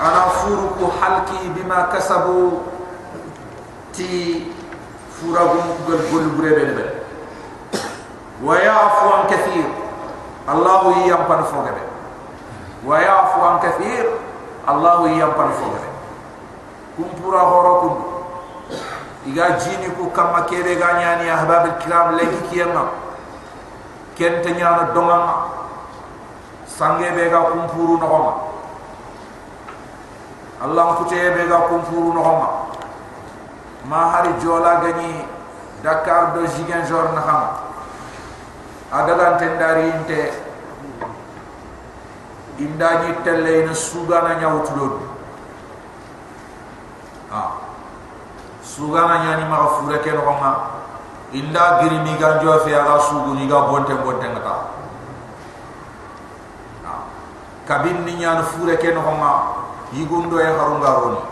ana 0.00 0.32
furu 0.40 0.72
ko 0.80 0.88
halki 1.00 1.52
bima 1.52 1.92
kasabu. 1.92 2.64
Ti 3.92 4.46
furagun 5.18 5.66
gol 5.84 6.00
gol 6.08 6.26
burebe 6.38 6.64
be 6.78 6.84
wa 8.40 8.54
ya'fu 8.56 9.06
an 9.10 9.22
kathir. 9.26 9.66
Allah 10.48 10.80
yam 11.04 11.26
pan 11.28 11.42
fogebe 11.44 11.82
wa 12.86 12.96
ya'fu 13.02 13.38
an 13.42 13.56
kathir. 13.60 14.06
Allah 14.64 15.02
yam 15.12 15.34
pan 15.36 15.50
fogebe 15.52 15.88
kum 16.96 17.08
pura 17.20 17.42
horo 17.42 17.72
kum 17.84 17.94
iga 19.28 19.46
jini 19.60 19.92
ku 19.96 20.08
kama 20.10 20.44
kebe 20.48 20.76
ga 20.80 20.96
nyani 21.00 21.28
ahbab 21.28 21.64
al 21.68 21.76
kiram 21.84 22.16
legi 22.16 22.40
kiyama 22.50 22.84
ken 24.16 24.40
te 24.42 24.50
nyana 24.56 24.92
dongama 24.94 25.34
sange 26.66 27.10
be 27.16 27.28
ga 27.28 27.40
kum 27.52 27.68
puru 27.68 27.96
no 28.00 28.06
homa 28.08 28.32
allah 30.64 30.96
ku 30.96 31.04
te 31.12 31.20
be 31.36 31.44
ga 31.48 31.58
kum 31.68 31.82
puru 31.88 32.12
no 32.16 32.22
homa 32.28 32.48
ma 33.84 34.00
hari 34.16 34.32
jola 34.42 34.80
gani 34.84 35.36
Dakar 35.82 36.34
do 36.34 36.42
jigen 36.46 36.82
jor 36.88 37.12
na 37.14 37.22
xam 37.22 37.42
adaga 38.90 39.38
tendari 39.38 39.86
inte 39.94 40.32
indani 42.58 43.14
telle 43.24 43.62
ina 43.62 43.74
sugana 43.74 44.34
nyawtu 44.40 44.74
do 44.74 44.86
ah 47.30 47.50
sugana 48.78 49.18
nyani 49.26 49.44
ma 49.50 49.66
fure 49.74 49.98
ke 49.98 50.14
no 50.14 50.22
ma 50.38 50.50
inda 51.34 51.82
giri 51.82 51.98
mi 52.06 52.14
ga 52.14 52.38
jo 52.38 52.54
fe 52.62 52.70
aga 52.78 52.94
sugu 53.02 53.34
ni 53.34 53.50
ga 53.50 53.66
bonte 53.66 53.90
bonte 53.98 54.22
ngata 54.30 54.54
kabin 57.66 58.06
ni 58.06 58.14
nyana 58.22 58.46
fure 58.46 58.78
ke 58.78 58.94
no 58.94 59.02
ma 59.02 59.30
yigundo 59.90 60.38
e 60.38 60.46
harunga 60.46 60.90
roni 60.94 61.22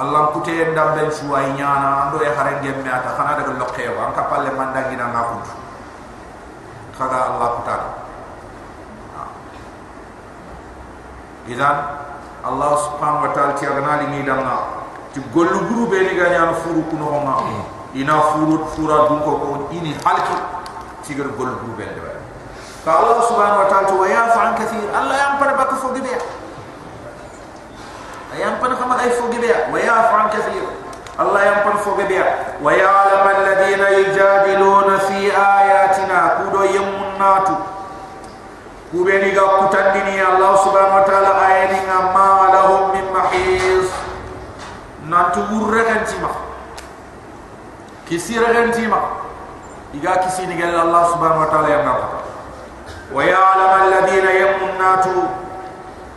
Allah 0.00 0.30
kute 0.32 0.54
ndam 0.70 0.94
ben 0.94 1.10
suway 1.10 1.50
nyana 1.58 2.06
ando 2.06 2.22
e 2.22 2.30
hare 2.30 2.62
gemme 2.62 2.86
ata 2.86 3.18
khana 3.18 3.34
daga 3.34 3.58
lokke 3.58 3.82
an 3.90 4.14
kapalle 4.14 4.54
mandangi 4.54 4.94
na 4.94 5.10
ngaput 5.10 5.44
kaga 6.94 7.18
Allah 7.34 7.48
kutara 7.58 7.88
idan 11.50 11.76
Allah 12.44 12.72
subhanahu 12.88 13.26
wa 13.28 13.30
ta'ala 13.36 13.52
ti 13.58 13.66
agana 13.66 14.00
li 14.04 14.06
ni 14.16 14.20
danga. 14.24 14.86
Ti 15.12 15.20
gollu 15.34 15.68
guru 15.68 15.90
be 15.90 15.98
ni 16.08 16.14
ganya 16.16 16.54
furu 16.64 16.82
kuno 16.88 17.20
ma 17.24 17.44
ina 17.94 18.16
furu 18.32 18.64
fura 18.72 19.08
dun 19.08 19.20
ko 19.26 19.68
ini 19.72 19.92
halki. 20.04 20.36
Ti 21.04 21.14
gar 21.14 21.28
gollu 21.36 21.54
guru 21.60 21.74
be 21.76 21.84
de 21.84 22.10
ka 22.84 22.96
Allah 22.96 23.20
subhanahu 23.28 23.60
wa 23.60 23.68
ta'ala 23.68 23.92
wa 23.92 24.06
ya 24.08 24.22
fa 24.32 24.40
an 24.40 24.52
kathir 24.56 24.88
Allah 24.88 25.16
yam 25.20 25.32
par 25.36 25.52
bak 25.52 25.76
fo 25.76 25.92
gibe 25.92 26.16
ayam 28.32 28.56
pan 28.56 28.72
kama 28.72 28.96
ay 29.04 29.12
fo 29.20 29.28
gibe 29.28 29.52
wa 29.68 29.76
ya 29.76 30.08
fa 30.08 30.16
an 30.24 30.28
kathir 30.32 30.64
Allah 31.20 31.40
yam 31.44 31.58
pan 31.60 31.76
fo 31.84 31.92
gibe 32.00 32.16
wa 32.64 32.70
ya 32.72 32.88
alam 32.88 33.24
alladhina 33.36 33.86
yujadiluna 34.00 34.96
fi 35.04 35.28
ayatina 35.28 36.40
kudo 36.40 36.64
yamunatu 36.72 37.54
kubeni 38.90 39.30
ga 39.30 39.42
kutandini 39.62 40.18
Allah 40.18 40.58
subhanahu 40.66 40.98
wa 40.98 41.06
ta'ala 41.06 41.30
ayani 41.46 41.78
ma 41.86 42.50
lahum 42.50 42.90
min 42.90 43.06
mahis 43.14 43.86
nantu 45.06 45.46
urregantima 45.46 46.30
kisi 48.10 48.34
regantima 48.34 49.22
iga 49.94 50.18
kisi 50.26 50.42
ni 50.50 50.58
gal 50.58 50.74
Allah 50.74 51.06
subhanahu 51.14 51.38
wa 51.38 51.50
ta'ala 51.54 51.68
yamma 51.70 51.94
wa 53.14 53.20
ya'lam 53.22 53.72
alladhina 53.78 54.30
yamunatu 54.34 55.30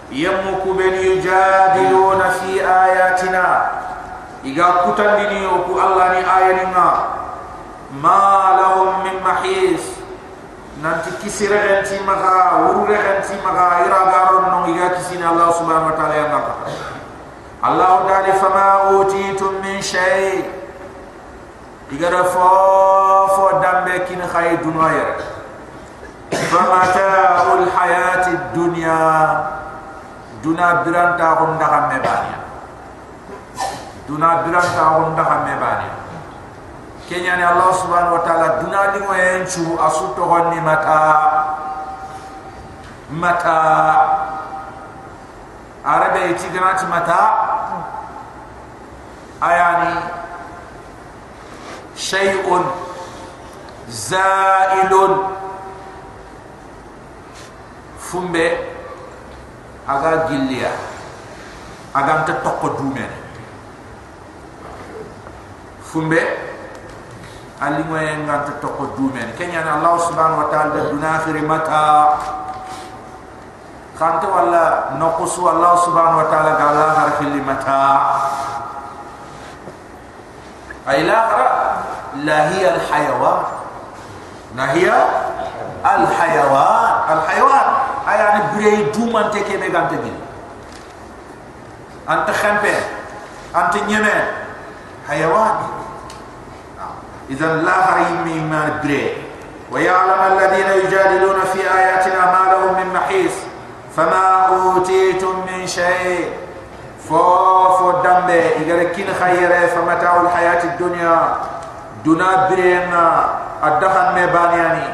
yamu 0.09 0.57
kubeni 0.65 1.05
yujadiluna 1.13 2.29
fi 2.41 2.61
ayatina. 2.61 3.45
Iga 4.43 4.83
kutandini 4.85 5.45
ku 5.65 5.77
Allah 5.79 6.17
ni 6.17 6.21
ayani 6.25 6.65
ma 8.01 8.19
lahum 8.59 9.05
min 9.05 9.15
mahis 9.23 9.92
nanti 10.83 11.09
kisira 11.23 11.55
ganti 11.63 11.95
maka 12.03 12.67
urure 12.67 12.99
ganti 12.99 13.39
maka 13.39 13.87
ira 13.87 13.99
garon 14.11 14.43
no 14.51 14.59
iga 14.67 14.99
kisina 14.99 15.31
Allah 15.31 15.49
subhanahu 15.55 15.89
wa 15.89 15.95
ta'ala 15.95 16.15
yang 16.19 16.35
apa 16.35 16.53
Allah 17.63 17.93
ta'ala 18.03 18.33
fama 18.35 18.67
utitum 18.99 19.63
min 19.63 19.79
shay 19.79 20.43
igara 21.87 22.27
fo 22.27 22.51
fo 23.31 23.63
dambe 23.63 24.03
kin 24.11 24.19
khay 24.27 24.59
dunya 24.59 25.15
fama 26.51 26.83
ta'ul 26.91 27.63
hayati 27.71 28.33
dunya. 28.51 28.99
Duna 30.43 30.83
biranta 30.83 31.39
on 31.39 31.55
daga 31.55 31.87
mebani 31.87 32.35
duna 34.03 34.43
biranta 34.43 34.83
on 34.99 35.15
daga 35.15 35.47
mebani 35.47 35.87
kenya 37.13 37.37
ni 37.37 37.45
Allah 37.45 37.69
subhanahu 37.77 38.17
wa 38.17 38.23
ta'ala 38.25 38.65
dunali 38.65 39.05
mo 39.05 39.13
enchu 39.13 39.77
asuto 39.77 40.25
honni 40.25 40.57
mata 40.65 41.13
mata 43.13 43.57
arabe 45.85 46.33
iti 46.33 46.49
ganati 46.49 46.89
mata. 46.89 47.21
Ayani. 49.43 49.93
Shay'un. 51.93 52.63
Za'ilun. 53.91 55.13
Fumbe. 58.01 58.47
Aga 59.85 60.31
gilliya. 60.33 60.71
Aga 61.93 62.25
ta 62.25 62.33
tokko 62.41 62.73
dumen 62.81 63.11
fumbe 65.93 66.17
ali 67.63 67.79
mo 67.87 67.95
en 67.95 68.27
ngant 68.27 68.59
to 68.59 68.67
ko 68.75 68.91
dumen 68.99 69.31
kenya 69.39 69.63
na 69.63 69.79
allah 69.79 69.95
subhanahu 69.95 70.43
wa 70.43 70.47
ta'ala 70.51 70.91
duna 70.91 71.23
akhir 71.23 71.39
mata. 71.47 71.87
Khanta 73.95 74.27
wala 74.27 74.97
naqsu 74.99 75.47
allah 75.47 75.71
subhanahu 75.79 76.21
wa 76.25 76.27
ta'ala 76.27 76.51
gala 76.59 76.85
har 76.91 77.09
fil 77.23 77.39
mata. 77.39 77.87
Ay 80.83 81.07
la 81.07 81.19
la 82.27 82.39
hiya 82.51 82.75
al 82.75 82.81
hayawan 82.83 83.39
na 84.59 84.65
hiya 84.75 84.99
al 85.87 86.03
hayawan 86.03 86.93
al 87.15 87.21
hayawan 87.31 87.67
ay 88.03 88.19
ani 88.19 88.91
duman 88.91 89.31
te 89.31 89.39
ke 89.47 89.55
be 89.55 89.71
gante 89.71 89.95
bil 90.03 90.17
anta 92.11 92.33
khampe 92.35 92.75
anta 93.55 93.79
nyeme. 93.87 94.43
Hayawan 95.07 95.55
إذا 97.29 97.55
لا 97.55 97.71
غريم 97.91 98.49
ما 98.51 98.79
ندري. 98.79 99.13
ويعلم 99.71 100.21
الذين 100.31 100.85
يجادلون 100.85 101.39
في 101.53 101.59
آياتنا 101.77 102.25
ما 102.25 102.51
لهم 102.51 102.73
من 102.73 102.93
محيص. 102.93 103.31
فما 103.97 104.45
أوتيتم 104.47 105.35
من 105.51 105.67
شيء. 105.67 106.33
فوفو 107.09 107.91
إذا 108.61 108.83
كين 108.83 109.07
خير 109.19 109.67
فمتاع 109.67 110.21
الحياة 110.21 110.63
الدنيا. 110.63 111.35
دنا 112.05 112.49
برينا. 112.49 113.25
الدخن 113.63 114.05
مبانياني. 114.11 114.87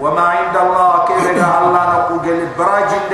وما 0.00 0.22
عند 0.22 0.56
الله 0.56 1.04
كيف 1.08 1.30
الله 1.30 1.84
نقول 1.98 2.46
براجل. 2.58 3.12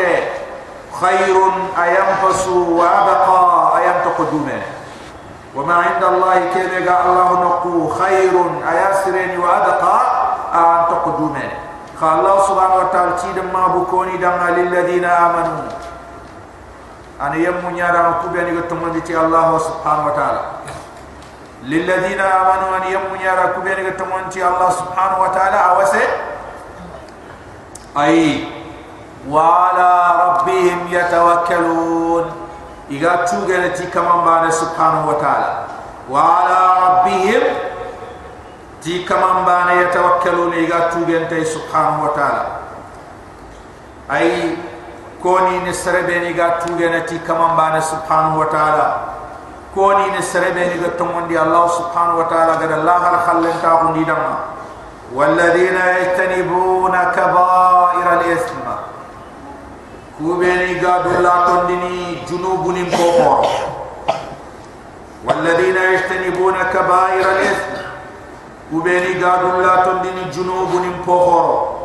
خير 1.00 1.36
أينفس 1.82 2.48
وأبقى 2.48 3.72
أينتقدونه 3.78 4.62
وما 5.55 5.73
عند 5.73 6.03
الله 6.03 6.39
كذا 6.53 6.77
الله 7.05 7.29
نقو 7.43 7.89
خير 7.89 8.33
أياسرين 8.71 9.39
وأدقى 9.39 10.01
أن 10.53 10.85
تقدمه 10.89 11.49
قال 12.01 12.19
الله 12.19 12.41
سبحانه 12.47 12.75
وتعالى 12.75 13.11
تيد 13.21 13.37
ما 13.53 13.67
بكوني 13.67 14.17
دعنا 14.17 14.49
للذين 14.51 15.05
آمنوا 15.05 15.61
أنا 17.21 17.35
يوم 17.35 17.75
يرى 17.77 18.15
كوبي 18.21 18.41
أن 18.41 18.57
يتمنى 18.57 19.17
الله 19.25 19.57
سبحانه 19.57 20.05
وتعالى 20.07 20.41
للذين 21.63 22.19
آمنوا 22.19 22.77
أن 22.77 22.83
يوم 22.91 23.11
يرى 23.21 23.53
كوبي 23.55 23.73
أن 23.73 23.85
يتمنى 23.85 24.47
الله 24.47 24.69
سبحانه 24.69 25.21
وتعالى 25.21 25.57
أوسه 25.57 26.07
أي 27.97 28.47
وعلى 29.29 30.11
ربهم 30.25 30.87
يتوكلون 30.89 32.36
iga 32.90 33.24
tugene 33.28 33.70
ti 33.76 33.86
kamambane 33.92 34.52
subhanahu 34.52 35.08
wa 35.08 35.14
ta'ala 35.20 35.50
wa 36.08 36.20
ala 36.40 36.60
rabbihim 36.84 37.42
ti 38.80 39.04
kamambane 39.04 39.76
yatawakkaluna 39.82 40.56
iga 40.56 40.88
tugene 40.92 41.26
tay 41.28 41.44
subhanahu 41.44 42.02
wa 42.08 42.12
ta'ala 42.16 42.44
ay 44.08 44.56
koni 45.22 45.60
ni 45.68 45.72
serebe 45.74 46.18
ni 46.24 46.32
ga 46.32 46.50
tugene 46.64 47.04
ti 47.04 47.18
kamambane 47.20 47.80
subhanahu 47.82 48.38
wa 48.40 48.46
ta'ala 48.48 48.86
koni 49.74 50.10
ni 50.16 50.22
serebe 50.22 50.72
ni 50.72 50.80
ga 50.80 50.96
tomondi 50.96 51.36
allah 51.36 51.68
subhanahu 51.68 52.18
wa 52.24 52.28
ta'ala 52.30 52.56
ga 52.56 52.74
allah 52.74 52.98
har 53.04 53.16
khallen 53.26 53.56
ta 53.60 53.76
ko 53.84 53.92
ni 53.92 54.04
dama 54.04 54.56
والذين 55.14 55.72
يجتنبون 55.96 56.92
كبائر 57.16 58.06
الاثم 58.20 58.57
كوبيني 60.18 60.86
قادوا 60.86 61.12
لا 61.12 61.46
تندني 61.46 62.14
جنوب 62.30 62.68
نمكوكور 62.68 63.46
والذين 65.24 65.76
يجتنبون 65.76 66.54
كبائر 66.62 67.20
الإثم 67.32 67.72
كوبيني 68.70 69.24
قادوا 69.24 69.62
لا 69.62 69.84
تندني 69.84 70.24
جنوب 70.30 70.68
نمكوكور 70.74 71.78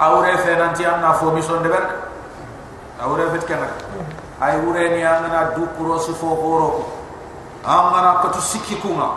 أوري 0.00 0.38
فنانتي 0.38 0.88
أنا 0.94 1.12
فومي 1.12 1.42
صندبرك 1.42 1.90
أوري 3.02 3.30
فتكنك 3.30 3.70
أي 4.42 4.66
وريني 4.66 5.18
أنا 5.18 5.42
دو 5.56 5.62
كروس 5.78 6.10
فوقورو 6.10 6.80
أمنا 7.66 8.10
قتو 8.12 8.40
سكيكونا 8.40 9.10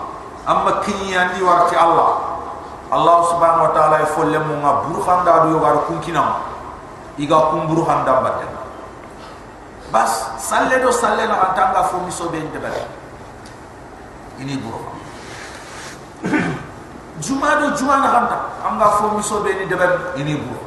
أما 0.49 0.71
كني 0.71 1.21
أندي 1.21 1.43
وارتي 1.43 1.79
الله. 1.83 2.17
الله 2.93 3.23
سبحانه 3.31 3.63
وتعالى 3.63 4.03
يفلمونا 4.03 4.71
بروخان 4.85 5.25
دادو 5.25 5.57
يغارو 5.57 5.79
كنكينا 5.89 6.19
أمنا 6.19 6.54
iga 7.17 7.37
kumburu 7.51 7.87
handa 7.87 8.19
batte 8.19 8.45
bas 9.91 10.35
salle 10.35 10.75
do 10.83 10.91
salle 10.91 11.23
na 11.27 11.51
antanga 11.51 11.87
fo 11.87 12.03
mi 12.03 12.11
so 12.11 12.27
ben 12.27 12.51
debare 12.51 12.83
ini 14.43 14.59
buru 14.59 14.83
juma 17.23 17.55
do 17.63 17.71
juma 17.79 18.03
na 18.03 18.09
handa 18.11 18.37
anga 18.67 18.87
fo 18.99 19.15
mi 19.15 19.23
so 19.23 19.39
ben 19.39 19.63
debare 19.71 20.19
ini 20.19 20.35
buru 20.35 20.59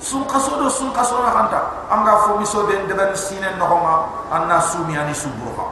sun 0.00 0.24
kaso 0.24 0.56
do 0.56 0.72
sun 0.72 0.88
kaso 0.96 1.20
na 1.20 1.36
handa 1.36 1.84
anga 1.92 2.24
fo 2.24 2.40
mi 2.40 2.46
so 2.48 2.64
ben 2.64 2.88
debare 2.88 3.12
sinen 3.12 3.60
no 3.60 3.68
homa 3.68 4.08
anna 4.32 4.56
sumi 4.64 4.96
ani 4.96 5.12
suburu 5.12 5.52
ha. 5.52 5.68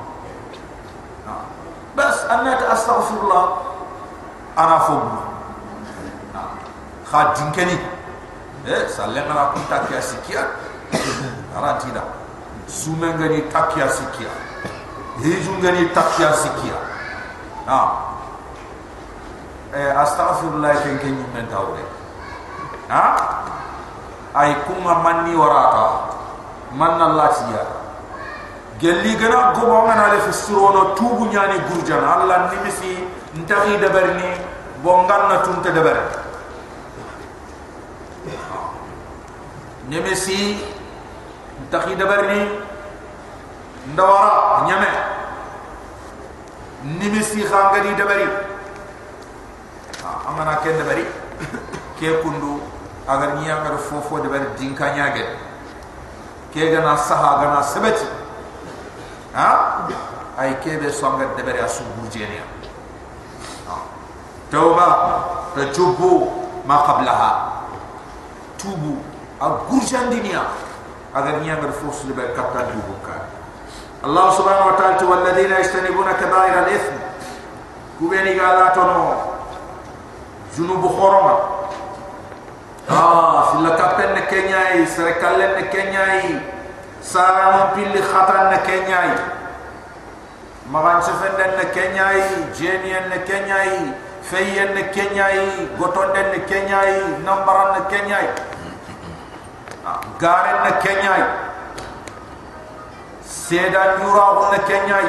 Bas 1.97 2.29
anna 2.29 2.61
ta 2.61 2.77
astaghfirullah 2.77 3.45
ana 4.61 4.77
fo 4.85 4.95
buru 5.01 5.23
ha. 7.09 7.33
Dinkeni 7.33 7.96
eh 8.67 8.89
sallenga 8.91 9.35
na 9.35 9.45
kun 9.55 9.63
takia 9.71 10.03
sikia 10.03 10.43
arantina 11.57 12.03
sumenga 12.67 13.27
ni 13.31 13.43
takia 13.53 13.87
sikia 13.89 14.31
hijunga 15.23 15.71
ni 15.73 15.87
takia 15.95 16.33
sikia 16.35 16.77
ah 17.71 17.89
eh 19.75 19.91
astaghfirullah 20.03 20.83
ken 20.83 20.99
ken 20.99 21.15
men 21.35 21.47
tawre 21.47 21.83
ah 22.91 23.47
ay 24.35 24.55
kuma 24.67 24.99
manni 24.99 25.35
warata 25.39 26.11
manna 26.75 27.09
latiya 27.15 27.63
gelli 28.83 29.15
gana 29.17 29.55
gobo 29.55 29.87
ngana 29.87 30.13
le 30.13 30.19
fisurono 30.27 30.93
tubu 30.99 31.27
nyani 31.31 31.59
gurjana 31.71 32.17
allah 32.19 32.51
nimisi 32.51 32.99
ntahi 33.39 33.79
dabarni 33.79 34.29
bongan 34.83 35.29
na 35.31 35.37
tunte 35.47 35.71
dabarni 35.73 36.26
nemesi 39.89 40.59
takhi 41.71 41.95
dabarni 41.97 42.51
ndawara 43.93 44.67
nyame 44.67 44.91
nemesi 46.99 47.43
khangani 47.45 47.95
dabari 47.95 48.29
amana 50.29 50.57
ken 50.63 50.79
dabari 50.79 51.05
ke 51.99 52.23
kundu 52.23 52.61
agar 53.09 53.39
niya 53.39 53.63
ngar 53.63 53.79
fofo 53.79 54.19
de 54.21 54.29
ber 54.29 54.55
dinka 54.59 54.91
nyaage 54.95 55.25
ke 56.53 56.71
gana 56.71 56.97
saha 56.97 57.41
gana 57.43 57.63
sebeti 57.63 58.07
ha? 59.35 59.87
Ay 60.37 60.53
kebe 60.61 60.93
songa 60.93 61.25
de 61.37 61.43
ber 61.43 61.57
asu 61.65 61.83
burjenia 61.97 62.45
tauba 64.51 64.89
tajubu 65.55 66.29
ma 66.67 66.83
qablaha 66.87 67.31
tubu 68.59 69.16
a 69.41 69.47
gurjandinia 69.69 70.43
agar 71.15 71.41
niya 71.41 71.57
ngar 71.61 71.73
kapta 72.37 72.61
dubu 72.73 72.97
ka 73.05 73.17
Allah 74.05 74.27
subhanahu 74.33 74.71
wa 74.71 74.77
ta'ala 74.77 75.03
walladheena 75.03 75.59
yastanibuna 75.59 76.15
kaba'ira 76.15 76.69
al-ithm. 76.69 76.95
Kubeni 77.99 78.37
gala 78.37 78.71
tono. 78.77 79.35
Junubu 80.57 80.89
khoroma 80.89 81.57
ah 82.89 83.53
fil 83.53 83.67
kapen 83.77 84.15
ne 84.15 84.23
kenyai 84.31 84.87
sere 84.87 85.19
kallen 85.21 85.53
ne 85.59 85.65
kenyai 85.69 86.41
sara 87.03 87.45
mo 87.53 87.63
pilli 87.75 88.01
khatan 88.01 88.51
ne 88.55 88.59
kenyai 88.69 89.13
magan 90.71 91.03
sefenden 91.03 91.51
ne 91.59 91.67
kenyai 91.77 92.23
jenien 92.57 93.11
ne 93.11 93.19
kenyai 93.29 93.93
feyen 94.23 94.73
ne 94.75 94.89
kenyai 94.95 95.69
gotonden 95.79 96.31
ne 96.33 96.41
kenyai 96.47 96.95
nambaran 97.27 97.75
ne 97.77 97.83
kenyai 97.91 98.29
garen 100.19 100.57
ne 100.65 100.73
kenyai 100.81 101.25
seda 103.25 103.99
nyura 104.01 104.51
ne 104.53 104.59
kenyai 104.69 105.09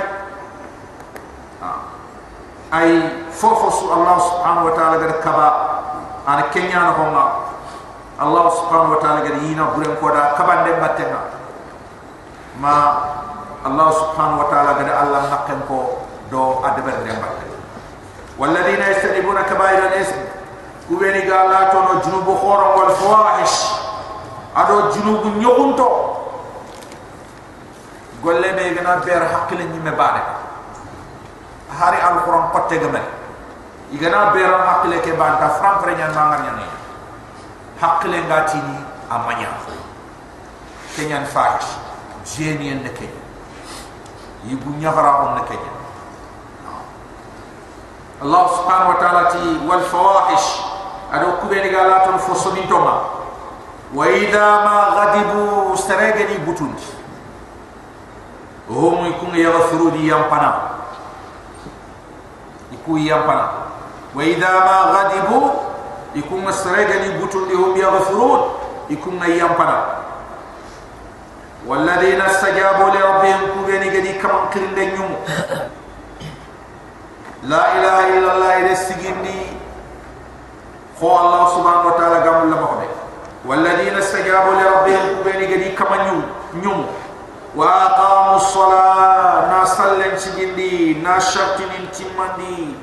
ay 2.72 2.92
fofo 3.32 3.72
su 3.72 3.86
Allah 3.88 4.20
subhanahu 4.20 4.68
wa 4.68 4.74
ta'ala 4.76 4.96
gar 5.00 5.14
kaba 5.24 5.48
ana 6.28 6.44
kenya 6.52 6.80
na 6.84 6.92
honga 7.00 7.26
Allah 8.20 8.46
subhanahu 8.52 8.98
wa 8.98 9.00
ta'ala 9.00 9.24
gar 9.24 9.40
yina 9.40 9.72
buren 9.72 9.96
ko 10.04 10.12
da 10.12 10.36
kaba 10.36 10.68
de 10.68 10.76
batena 10.76 11.20
ma 12.60 12.76
Allah 13.64 13.88
subhanahu 13.96 14.44
wa 14.44 14.48
ta'ala 14.52 14.76
gar 14.84 14.90
Allah 15.08 15.22
nakken 15.32 15.64
ko 15.72 16.04
do 16.28 16.60
adber 16.68 17.08
de 17.08 17.14
batte 17.16 17.48
walladheena 18.36 18.92
yastanibuna 18.92 19.48
kaba'ira 19.48 19.88
al-ism 19.96 20.20
kubeni 20.92 21.24
ga 21.24 21.48
la 21.48 21.72
to 21.72 21.80
no 21.80 21.94
junubu 22.04 22.36
khoram 22.36 22.76
wal 22.76 22.92
fawahish 23.00 23.77
ado 24.58 24.90
junubu 24.92 25.30
nyogunto 25.38 25.88
golle 28.26 28.50
be 28.58 28.74
gana 28.74 28.98
ber 29.06 29.22
hakkile 29.22 29.64
nyimme 29.70 29.92
bare 29.94 30.22
hari 31.70 31.98
al-Quran 32.02 32.50
kotte 32.52 32.82
gamen 32.82 33.06
igana 33.94 34.34
beram 34.34 34.62
hakle 34.68 35.00
ke 35.00 35.16
banta 35.16 35.50
fram 35.60 35.80
frenya 35.80 36.12
mangar 36.12 36.44
nyane. 36.44 36.68
Hakle 37.80 38.18
ngatini 38.26 38.78
amanya. 39.10 39.54
Kenyan 40.96 41.26
fahish 41.30 41.78
jeni 42.26 42.74
en 42.74 42.84
neke 42.84 43.08
yibu 44.44 44.70
nyafara 44.82 45.30
on 45.30 45.32
neke 45.38 45.56
Allah 48.18 48.44
subhanahu 48.50 48.92
wa 48.92 48.98
ta'ala 48.98 49.24
ti 49.30 49.62
wal 49.70 49.86
fawahish. 49.86 50.66
Ado 51.14 51.38
kubeni 51.40 51.70
galatun 51.70 52.18
fosoni 52.20 52.68
toma 52.68 53.17
wa 53.96 54.10
idha 54.12 54.48
ma 54.66 54.78
ghadibu 54.96 55.78
staregani 55.78 56.38
butundi 56.46 56.84
hum 58.68 59.06
yakun 59.06 59.36
yaghfiru 59.36 59.92
di 59.92 60.08
yampana 60.10 60.54
iku 62.74 62.98
yampana 62.98 63.48
wa 64.16 64.24
idha 64.24 64.52
ma 64.52 64.78
ghadibu 64.94 65.68
iku 66.16 66.38
masrega 66.42 67.00
ni 67.00 67.20
butul 67.22 67.46
di 67.48 67.54
hum 67.56 67.78
yaghfurun 67.78 68.42
iku 68.90 69.10
yampana 69.28 69.78
walladheena 71.68 72.26
istajabu 72.32 72.90
li 72.92 72.98
rabbihim 72.98 73.42
kubeni 73.54 73.88
gadi 73.92 74.14
kam 74.20 74.50
kirinde 74.50 74.86
nyum 74.98 75.12
la 77.50 77.62
ilaha 77.78 78.04
illa 78.18 78.32
allah 78.34 78.52
ila 78.66 78.76
sigindi 78.76 79.38
kho 81.00 81.08
ssalaa 88.40 89.48
na 89.50 89.66
sallen 89.66 90.20
sigindi 90.20 91.00
na 91.04 91.16
shartinin 91.22 91.88
timmandi 91.96 92.76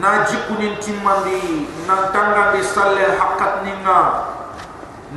na 0.00 0.26
jikunin 0.26 0.76
timmandi 0.82 1.68
na 1.86 2.10
tangandi 2.10 2.60
sallen 2.64 3.14
haqqat 3.20 3.62
ninga 3.62 4.00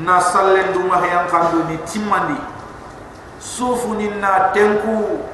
na 0.05 0.21
sallen 0.21 0.73
duma 0.73 1.01
hayan 1.01 1.25
kandu 1.25 1.65
ni 1.65 1.77
timmandi 1.89 2.37
sufu 3.41 3.97
ni 3.97 4.07
na 4.21 4.53
tenku 4.53 5.25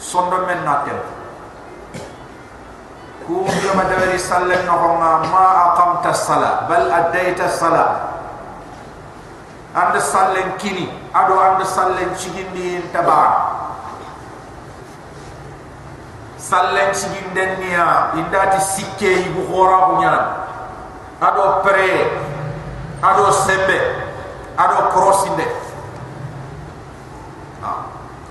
sondo 0.00 0.48
men 0.48 0.64
na 0.64 0.74
tenku 0.88 1.12
ku 3.26 3.44
jama 3.60 3.84
dawari 3.90 4.16
sallen 4.18 4.64
no 4.66 4.72
honga 4.72 5.12
ma 5.28 5.44
aqamta 5.68 6.14
sala 6.14 6.64
bal 6.70 6.88
addaita 6.88 7.50
sala 7.50 8.15
ande 9.74 10.00
sallen 10.00 10.52
kini 10.58 10.86
ado 11.14 11.40
ande 11.40 11.64
sallen 11.64 12.14
cigindi 12.14 12.84
taba 12.92 13.20
sallen 16.38 16.94
ciginden 16.94 17.58
niya 17.58 18.12
indati 18.14 18.60
sikke 18.62 19.26
ibu 19.26 19.50
khora 19.50 19.90
bunyan 19.90 20.16
ado 21.20 21.60
pre 21.66 22.06
ado 23.02 23.32
sembe 23.32 23.78
ado 24.56 24.92
crossinde 24.94 25.46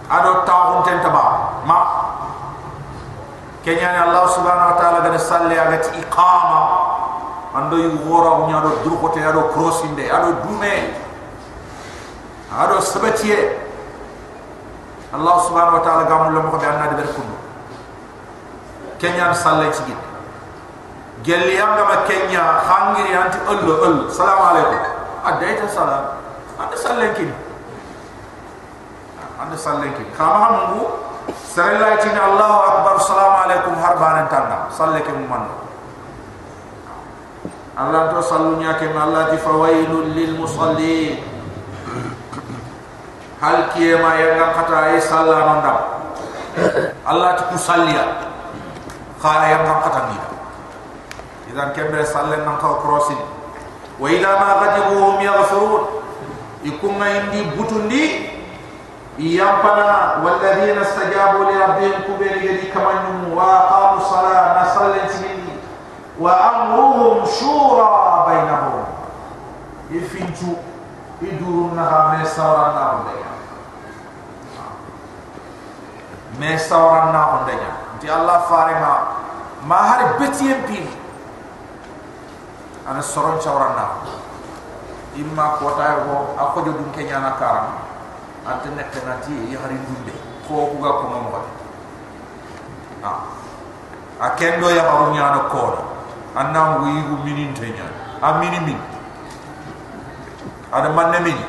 ado 0.09 0.31
tawun 0.45 0.83
ten 0.85 1.01
taba 1.01 1.61
ma. 1.65 1.79
Kenya 3.65 3.97
ni 3.97 3.97
allah 3.97 4.29
subhanahu 4.29 4.71
wa 4.73 4.77
ta'ala 4.77 5.01
gane 5.01 5.17
salle 5.17 5.57
agati 5.57 5.97
iqama. 5.97 6.61
Ando 7.57 7.81
yu 7.81 7.97
khora 8.05 8.45
bunyan 8.45 8.61
ado 8.61 8.77
durkote 8.85 9.17
ado 9.25 9.49
crossinde 9.49 10.05
ado 10.05 10.45
dume 10.45 10.93
ado 12.55 12.79
sabatiye 12.79 13.59
Allah 15.15 15.35
subhanahu 15.47 15.79
wa 15.79 15.83
ta'ala 15.83 16.03
gamul 16.07 16.31
lamu 16.35 16.49
ko 16.51 16.57
anna 16.63 16.91
de 16.91 16.95
berkundu 17.03 17.35
kenya 18.99 19.35
salle 19.35 19.67
ci 19.75 19.83
gelli 21.23 21.55
yanga 21.59 21.83
ma 21.83 21.97
kenya 22.07 22.63
khangiri 22.63 23.11
anti 23.15 23.39
ullu 23.47 23.73
ul 23.83 23.95
salam 24.11 24.39
alaykum 24.55 24.81
adayta 25.25 25.65
salam. 25.67 26.05
Ande 26.55 26.77
salle 26.79 27.11
kin 27.15 27.31
ande 29.39 29.57
salle 29.59 29.91
kin 29.91 30.07
khama 30.15 30.47
hamu 30.47 30.87
sarella 31.43 31.99
ci 31.99 32.07
ni 32.15 32.19
Allahu 32.19 32.57
akbar 32.71 32.95
salam 33.03 33.33
alaykum 33.43 33.75
harban 33.75 34.27
tanda 34.31 34.71
salle 34.71 35.03
kin 35.03 35.27
man 35.27 35.43
Allah 37.75 38.07
to 38.15 38.23
sallunya 38.23 38.79
kin 38.79 38.95
Allah 38.95 39.35
ti 39.35 39.37
fawailul 39.43 40.15
lil 40.15 40.39
musallin 40.39 41.34
hal 43.41 43.57
kiye 43.73 43.99
ma 43.99 44.15
yanga 44.15 44.55
kata 44.55 44.95
ay 44.95 45.01
salla 45.01 45.43
nanda 45.45 45.73
Allah 47.05 47.35
tu 47.35 47.43
kusalliya 47.51 48.31
khala 49.19 49.45
yanga 49.51 49.75
kata 49.83 50.01
ni. 50.07 50.17
Idan 51.51 51.75
kembe 51.75 51.99
sallen 52.03 52.47
nan 52.47 52.57
ka 52.57 52.79
crossin 52.79 53.19
wa 53.99 54.07
ila 54.07 54.29
ma 54.39 54.49
ghadibuhum 54.63 55.19
yaghfurun 55.23 55.83
ikunga 56.63 57.07
indi 57.11 57.43
butundi 57.55 58.03
yampana 59.15 60.19
walladhina 60.25 60.83
istajabu 60.83 61.47
li 61.47 61.55
rabbihim 61.55 62.03
kubeni 62.03 62.39
gadi 62.43 62.67
kamanyu 62.73 63.31
wa 63.35 63.69
qamu 63.71 63.99
salat 64.03 64.59
nasallen 64.59 65.07
sini. 65.11 65.53
Wa 66.15 66.31
amruhum 66.31 67.27
shura 67.27 68.23
bainahum. 68.27 68.87
Ifinchu 69.91 70.57
idurun 71.21 71.75
na 71.75 72.15
me 72.15 72.25
sawran 72.25 72.75
na 72.75 72.83
hunde 72.91 73.15
me 76.39 76.57
sawran 76.57 77.13
na 77.13 77.21
hunde 77.31 77.53
nya 77.55 77.71
ti 77.99 78.09
allah 78.09 78.43
farima 78.49 78.93
ma 79.63 79.75
har 79.75 80.19
betiem 80.19 80.63
pin 80.67 80.87
ana 82.87 83.01
soron 83.01 83.39
sawran 83.39 83.75
na 83.75 83.85
imma 85.15 85.55
ko 85.57 85.71
tay 85.79 85.95
go 86.03 86.35
akojo 86.35 86.75
dum 86.75 86.91
kenya 86.91 87.23
na 87.23 87.39
karam. 87.39 87.71
Ante 88.45 88.69
nek 88.75 88.93
na 89.07 89.17
ti 89.23 89.33
ya 89.49 89.63
hari 89.63 89.79
dunde. 89.79 90.13
Ko 90.45 90.69
ku 90.69 90.77
ga 90.83 90.91
ko 91.01 91.03
mo 91.09 91.17
ko 91.33 91.41
ha. 93.01 93.11
A 94.19 94.27
kendo 94.35 94.69
ya 94.69 94.85
haru 94.85 95.15
nya 95.15 95.33
na 95.33 95.41
ko 95.49 95.95
anna 96.35 96.83
wi 96.83 96.99
gu 97.07 97.15
minin 97.23 97.55
tenya 97.55 97.87
a 98.21 98.37
minimin 98.39 98.77
ada 100.73 100.89
manne 100.89 101.19
mini 101.21 101.45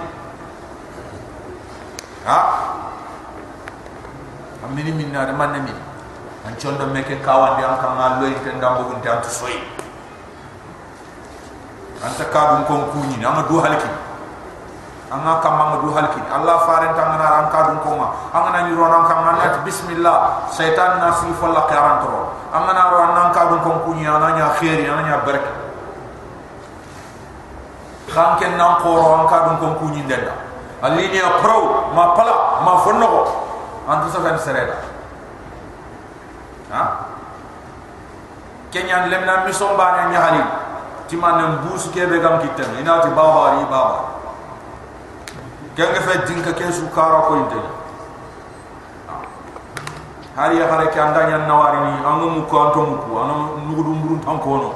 ha? 2.27 2.39
Amini 4.67 4.91
min 4.91 5.13
na 5.15 5.31
man 5.31 5.53
ne 5.55 5.61
min 5.63 5.79
an 6.45 6.55
chondo 6.59 6.91
meke 6.91 7.23
kawan 7.23 7.55
di 7.57 7.63
an 7.63 7.79
kan 7.79 7.95
ngallo 7.95 8.27
inte 8.27 8.51
ndambo 8.59 8.91
gunte 8.91 9.07
antu 9.07 9.31
soyi 9.31 9.63
anta 12.03 12.27
kadum 12.35 12.67
kon 12.67 12.83
kuni 12.91 13.23
anga 13.23 13.47
du 13.47 13.63
halki 13.63 13.87
anga 15.07 15.39
kamma 15.39 15.79
du 15.79 15.95
halki 15.95 16.19
allah 16.35 16.67
faren 16.67 16.93
tangana 16.99 17.27
ran 17.31 17.47
kadum 17.55 17.79
ko 17.79 17.95
ma 17.95 18.09
anga 18.35 18.51
na 18.53 18.61
nyuro 18.67 18.91
ran 18.91 19.07
kam 19.07 19.23
na 19.23 19.63
bismillah. 19.63 20.51
Setan 20.51 20.99
na 20.99 21.15
fi 21.15 21.31
falla 21.39 21.63
qaran 21.71 22.03
to 22.03 22.11
anga 22.51 22.73
na 22.75 22.83
ran 22.91 23.11
nan 23.15 23.29
kadum 23.33 23.63
kon 23.63 23.79
kuni 23.87 24.03
ana 24.03 24.35
nya 24.35 24.51
khairi 24.59 24.91
ana 24.91 25.03
nya 25.07 25.23
baraka 25.23 25.56
kan 28.15 28.39
ken 28.39 28.57
nan 28.57 28.81
ko 28.83 28.97
ran 29.01 29.27
kadum 29.27 29.55
kon 29.59 29.73
kuni 29.81 30.03
ndenda 30.03 30.33
alini 30.83 31.17
ya 31.19 31.43
pro 31.43 31.91
ma 31.95 32.15
pala 32.15 32.63
ma 32.63 32.79
fonno 32.85 33.07
ko 33.07 33.23
antu 33.89 34.07
sa 34.11 34.23
kan 34.23 34.39
sereda 34.39 34.77
ha? 36.71 36.83
Kenyan 38.71 39.09
lemna 39.09 39.47
misomba 39.47 39.97
nya 39.97 40.05
nyahali 40.13 40.43
ti 41.09 41.17
man 41.17 41.65
bus 41.65 41.89
ke 41.95 42.05
be 42.05 42.19
gam 42.21 42.43
kitem 42.43 42.83
ina 42.83 43.01
ti 43.01 43.09
baba 43.15 43.57
ri 43.57 43.65
baba. 43.71 44.01
Kenga 45.77 46.01
fe 46.03 46.15
dinka 46.27 46.53
ke 46.53 46.73
su 46.73 46.85
kara 46.91 47.25
ko 47.25 47.37
inte 47.41 47.61
hari 50.37 50.61
ya 50.61 50.69
hare 50.69 50.93
ke 50.93 50.99
anda 51.01 51.25
nya 51.25 51.49
nawari 51.49 51.79
ni 51.81 52.05
angu 52.05 52.27
mu 52.29 52.43
ko 52.45 52.69
anto 52.69 52.81
mu 52.85 52.97
ko 53.01 53.11
anu 53.25 53.35
nugudu 53.65 53.93
mburun 53.97 54.21
tan 54.21 54.37
ko 54.41 54.75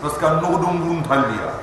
parce 0.00 0.16
que 0.16 0.26
nugudu 0.40 0.68
mburun 0.68 1.02
taliya 1.04 1.53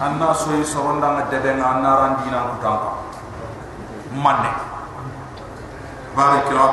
anna 0.00 0.34
so 0.34 0.52
yi 0.56 0.64
soronda 0.64 1.12
nga 1.12 1.22
dede 1.30 1.50
anna 1.60 1.90
randi 2.00 2.30
na 2.32 2.48
ko 2.48 2.54
tanka 2.64 2.90
manne 4.16 4.50
bare 6.16 6.40
kira 6.48 6.66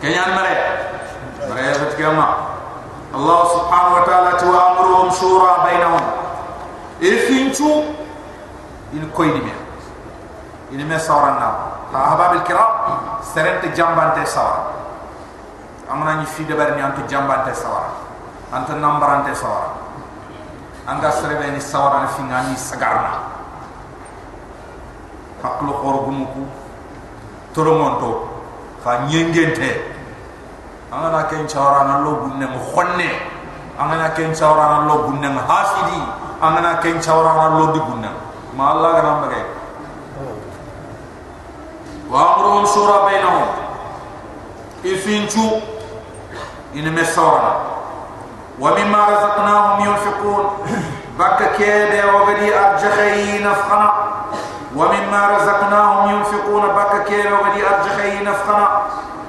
kenya 0.00 0.24
mare 0.32 0.54
mare 1.48 1.62
yebet 1.70 1.92
allah 3.16 3.40
subhanahu 3.52 3.96
wa 3.96 4.02
ta'ala 4.04 4.30
tu 4.36 4.48
amruhum 4.52 5.08
shura 5.08 5.64
bainahum. 5.64 6.04
Ifinchu 7.00 7.84
in 8.92 9.04
koyni 9.12 9.40
me 9.44 9.52
in 10.72 10.80
me 10.88 10.96
soranda 10.98 11.76
ta 11.92 11.98
habab 12.16 12.32
ha, 12.32 12.40
al 12.40 12.42
kira 12.44 12.64
serent 13.22 13.60
jambante 13.76 14.24
sawa 14.26 14.72
amna 15.88 16.16
ni 16.20 16.24
fi 16.26 16.44
debar 16.44 16.74
ni 16.74 16.80
antu 16.80 17.04
jambante 17.06 17.52
sawa 17.54 17.92
antu 18.52 18.72
nambarante 18.80 19.34
sawa 19.36 19.75
anga 20.86 21.10
serebe 21.10 21.50
ni 21.50 21.60
sawara 21.60 22.02
ni 22.02 22.08
finga 22.14 22.42
ni 22.48 22.56
sagarna 22.56 23.12
faklo 25.42 25.72
koro 25.82 25.98
gumuku 26.06 26.46
toromonto 27.54 28.28
fa 28.84 29.06
nyengente 29.10 29.82
anga 30.92 31.10
na 31.10 31.22
ken 31.26 31.46
chawara 31.46 31.84
na 31.84 31.98
lo 32.06 32.22
gunne 32.22 32.46
mo 32.46 32.58
khonne 32.70 33.10
anga 33.78 33.96
na 33.98 34.08
ken 34.14 34.30
chawara 34.32 34.64
na 34.70 34.78
lo 34.86 35.10
gunne 35.10 35.26
hasidi. 35.26 36.26
Anga 36.40 36.60
na 36.60 36.76
ken 36.80 37.00
chawara 37.00 37.32
na 37.34 37.58
lo 37.58 37.72
di 37.72 37.80
gunne 37.80 38.10
ma 38.54 38.70
allah 38.70 38.92
ga 38.94 39.02
nam 39.02 39.20
bage 39.24 39.42
wa 42.12 42.20
amrun 42.36 42.66
shura 42.68 43.08
bainahum 43.08 43.48
ifinchu 44.84 45.60
ina 46.74 46.90
mesawara 46.92 47.65
ومما 48.60 49.00
رزقناهم 49.08 49.86
ينفقون. 49.86 50.44
بك 51.18 51.56
كيبي 51.56 52.02
وغدي 52.02 52.58
أرجخي 52.58 53.44
نفخنا 53.44 53.92
ومما 54.76 55.36
رزقناهم 55.36 56.10
ينفقون 56.10 56.62
بك 56.62 57.04
كيبي 57.04 57.32
وغدي 57.32 57.62
أرجخي 57.68 58.24
نفخنا 58.24 58.68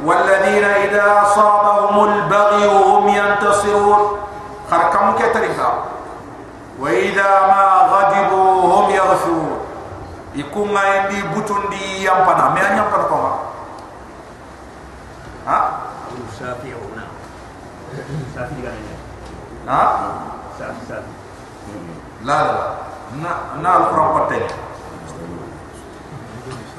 والذين 0.04 0.64
إذا 0.64 1.22
أصابهم 1.24 2.14
البغي 2.14 2.68
هم 2.68 3.08
ينتصرون. 3.08 4.20
خركم 4.72 5.16
كترها 5.20 5.74
وإذا 6.80 7.32
ما 7.48 7.64
غضبوا 7.92 8.74
هم 8.76 8.90
يغفرون. 8.90 9.58
يكون 10.36 10.74
ما 10.74 10.84
يندي 10.84 11.22
بطن 11.22 11.70
دي 11.70 12.06
يمبنا 12.06 12.50
ما 12.50 12.60
يمبنا 12.60 13.40
ها؟ 15.48 15.72
شافعون 16.40 17.02
شافعون 18.36 18.97
شافي 19.67 19.69
ها 19.69 20.11
شافي 20.59 20.81
شافي 20.89 21.13
لا 22.25 22.43
لا 22.45 22.75
نا 23.23 23.33
نا 23.63 23.77
القرآن 23.77 24.21
قتل 24.23 24.43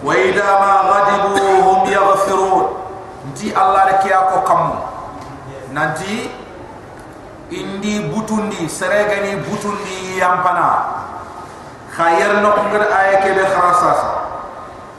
وإذا 0.04 0.50
ما 0.60 0.74
غضبوا 0.92 1.62
هم 1.62 1.92
يغفرون 1.92 2.84
nti 3.32 3.56
allah 3.56 3.88
de 3.88 3.96
kiya 4.04 4.20
ko 4.36 4.44
kam 4.44 4.76
nanti 5.72 6.28
indi 7.50 8.12
butundi 8.12 8.68
seregani 8.68 9.40
butundi 9.48 10.20
yampana 10.20 10.68
khayr 11.96 12.42
no 12.44 12.52
ngar 12.68 12.84
aya 12.92 13.22
ke 13.24 13.32
be 13.38 13.44
kharasasa 13.48 14.10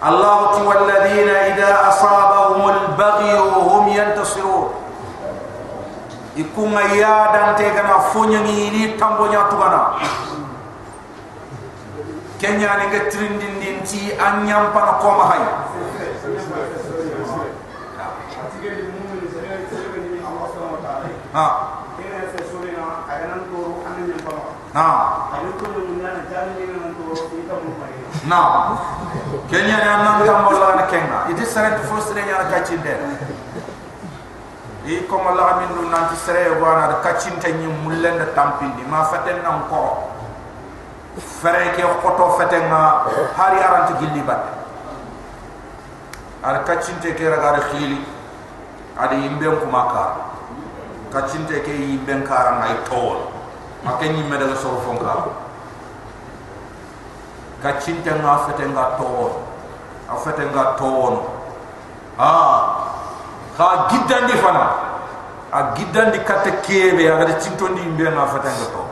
allah 0.00 0.56
ti 0.56 0.60
walladheena 0.64 1.36
idha 1.52 1.70
asabahum 1.92 2.62
albaghy 2.64 3.34
hum 3.36 3.84
yantasirun 3.92 4.47
ikunga 6.39 6.81
ya 6.95 7.13
dante 7.35 7.65
gana 7.75 7.99
fonyangi 8.11 8.71
ni 8.71 8.81
tambonya 8.99 9.43
tugana 9.51 9.81
kenya 12.39 12.71
ne 12.79 12.85
ga 12.95 12.99
trindin 13.11 13.83
ti 13.83 14.15
anyam 14.15 14.71
pana 14.71 14.91
ko 15.03 15.07
mahay 15.19 15.43
ha. 21.33 21.45
Ha. 24.73 24.85
Na 28.27 28.39
kenya 29.49 29.77
ne 29.77 29.85
nan 30.03 30.23
gambo 30.25 30.51
la 30.51 30.75
na 30.75 30.83
kenga 30.85 31.25
iti 31.31 31.45
sare 31.45 31.75
to 31.75 31.83
frustre 31.87 32.21
nya 32.25 32.37
na 32.37 32.45
kachinde 32.51 32.93
e 34.89 35.05
ko 35.05 35.21
mala 35.21 35.61
min 35.61 35.69
dun 35.77 35.89
nan 35.93 36.09
ti 36.09 36.15
sare 36.17 36.45
yo 36.49 36.55
wana 36.61 36.87
da 36.87 36.95
kachinte 37.05 37.45
nyi 37.53 37.67
mullen 37.83 38.17
da 38.17 38.25
tampindi 38.33 38.81
ma 38.89 39.03
faten 39.05 39.41
nan 39.43 39.69
ko 39.69 40.09
fere 41.41 41.73
ke 41.77 41.83
khoto 42.01 42.29
faten 42.37 42.69
na 42.69 43.05
hari 43.37 43.61
arant 43.61 43.99
gilli 43.99 44.21
bat 44.25 44.49
ar 46.41 46.63
kachinte 46.63 47.13
ke 47.13 47.29
ragar 47.29 47.61
khili 47.69 48.01
adi 48.97 49.25
imbe 49.29 49.45
ko 49.59 49.65
makar 49.75 50.09
kacinte 51.13 51.61
ke 51.65 51.73
yi 51.73 51.97
ben 51.97 52.25
kara 52.25 52.57
ngai 52.59 52.81
tol 52.89 53.29
ma 53.83 53.97
ke 54.01 54.09
ni 54.09 54.23
meda 54.23 54.55
so 54.55 54.73
fonka 54.85 55.15
kacinte 57.61 58.09
nga 58.09 58.37
fete 58.45 58.65
nga 58.73 58.85
tol 58.97 59.31
a 60.09 60.15
fete 60.25 60.43
nga 60.49 60.65
tol 60.81 61.13
ah 62.17 62.78
ha 63.59 63.87
giddan 63.91 64.25
di 64.25 64.33
fana. 64.39 64.87
A 65.51 65.73
giddan 65.73 66.11
di 66.13 66.21
katta 66.21 66.61
kebe 66.61 67.09
a 67.09 67.17
gada 67.17 67.33
cinton 67.41 67.73
di 67.73 67.81
imbe 67.81 68.05
na 68.13 68.25
fata 68.29 68.53
to 68.53 68.85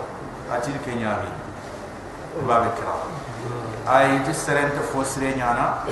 a 0.49 0.57
tiri 0.57 0.79
ke 0.81 0.89
nyari 0.97 1.29
ba 2.41 2.65
be 2.65 2.69
kira 2.73 2.97
a 3.85 4.09
yiti 4.09 4.33
serente 4.33 4.81
fo 4.81 5.03
sire 5.03 5.35
nyana 5.37 5.85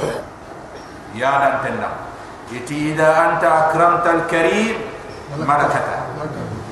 ya 1.13 1.37
dan 1.37 1.61
tenda 1.61 1.89
ida 2.49 3.09
anta 3.13 3.69
akramta 3.69 4.09
al 4.09 4.25
karim 4.25 4.73
marakata 5.37 6.09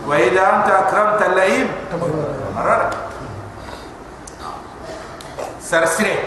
wa 0.10 0.16
ida 0.18 0.42
anta 0.42 0.74
akramta 0.90 1.26
al 1.30 1.36
laib 1.38 1.70
marara 2.56 2.90
sar 5.60 5.86
sire 5.86 6.18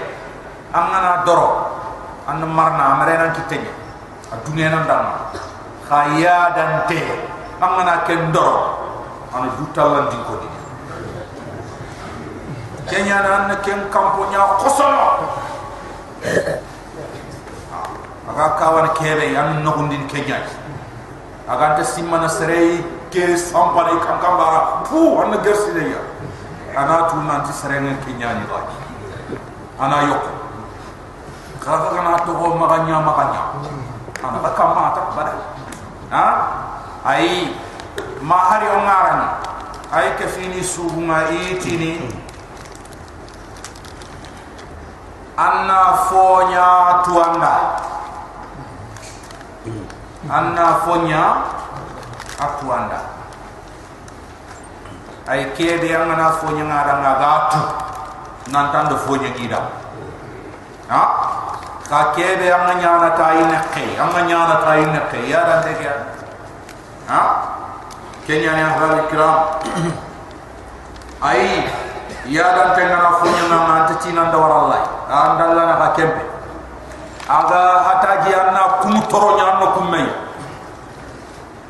angana 0.70 1.24
doro. 1.26 1.74
An 2.26 2.42
marna 2.42 2.94
amare 2.94 3.14
nan 3.18 3.34
kitenya 3.34 3.70
a 4.30 4.36
dunia 4.46 4.70
nan 4.70 4.86
khaya 5.86 6.50
dan 6.58 6.82
te 6.90 6.98
amana 7.62 8.02
kendo 8.02 8.74
ana 9.30 9.48
juta 9.54 9.82
lan 9.86 10.04
di 10.10 10.18
ko 10.26 10.34
di 10.42 10.48
kenya 12.90 13.22
nan 13.22 13.42
na 13.54 13.56
ken 13.62 13.86
kampo 13.86 14.26
nya 14.34 14.58
kosono 14.58 15.06
ah, 17.70 17.86
aga 18.34 18.46
kawan 18.58 18.88
kebe 18.98 19.30
an 19.38 19.62
no 19.62 19.70
gundin 19.78 20.02
kenya. 20.10 20.42
Aga 21.46 21.78
ta 21.78 21.84
simana 21.86 22.26
serei 22.26 22.82
ke 23.14 23.38
sampare 23.38 23.94
kankamba 24.02 24.82
pu 24.82 25.22
an 25.22 25.30
gersi 25.46 25.70
de 25.70 25.94
ya 25.94 26.02
ana 26.74 27.06
tu 27.06 27.22
nan 27.22 27.46
ti 27.46 27.52
serei 27.54 27.78
ngen 27.78 27.98
kenya 28.02 28.34
ni 28.42 28.44
ba 28.50 28.66
ana 29.78 30.10
yok. 30.10 30.24
Kafa 31.62 31.94
kana 31.94 32.18
to 32.26 32.34
ho 32.34 32.58
maganya 32.58 32.98
maganya 32.98 33.42
ana 34.26 34.38
ba 34.42 34.50
kamata 34.58 35.14
badai 35.14 35.55
ha? 36.10 36.26
Ai 37.06 37.54
mahari 38.20 38.66
o 38.66 38.78
ngarani 38.82 39.28
ai 39.92 40.08
ke 40.18 40.26
fini 40.26 40.60
subunga 40.62 41.30
itini. 41.30 42.02
Anna 45.36 46.08
fonya 46.08 46.68
tuanda 47.04 47.56
anna 50.30 50.82
fonya 50.82 51.24
atuanda. 52.36 53.00
Ay 55.26 55.50
kebe 55.58 55.90
yang 55.90 56.06
na 56.06 56.38
fo 56.38 56.54
nya 56.54 56.62
ngara 56.62 57.02
nga 57.02 57.12
gatu 57.18 57.62
nan 58.54 58.70
tan 58.70 58.86
do 58.86 58.96
fo 58.98 59.18
nya 59.18 59.34
gida. 59.34 59.58
Ha 60.86 61.02
ka 61.86 62.10
kebe 62.18 62.50
anga 62.50 62.74
nyana 62.82 63.08
ta 63.14 63.30
ine 63.38 63.58
ke 63.70 63.94
anga 63.94 64.20
nyana 64.26 64.54
ta 64.66 64.74
ine 64.74 65.00
ke 65.10 65.18
ya 65.30 65.40
da 65.46 65.62
te 65.62 65.70
ya 65.78 65.94
ha 67.06 67.20
kenya 68.26 68.52
ne 68.58 68.62
ahwal 68.66 68.98
ikram 69.06 69.38
ai 71.22 71.62
ya 72.26 72.46
da 72.58 72.74
te 72.74 72.82
na 72.90 73.22
funya 73.22 73.44
na 73.46 73.58
na 73.70 73.76
ta 73.86 73.94
tina 74.02 74.34
da 74.34 74.38
warallai 74.38 74.82
anda 75.06 75.54
la 75.54 75.62
na 75.70 75.74
ka 75.78 75.88
kebe 75.94 76.22
aga 77.30 77.62
hata 77.86 78.10
ji 78.26 78.34
anna 78.34 78.82
kum 78.82 78.98
toro 79.06 79.38
nya 79.38 79.62
kum 79.70 79.86
mai 79.86 80.10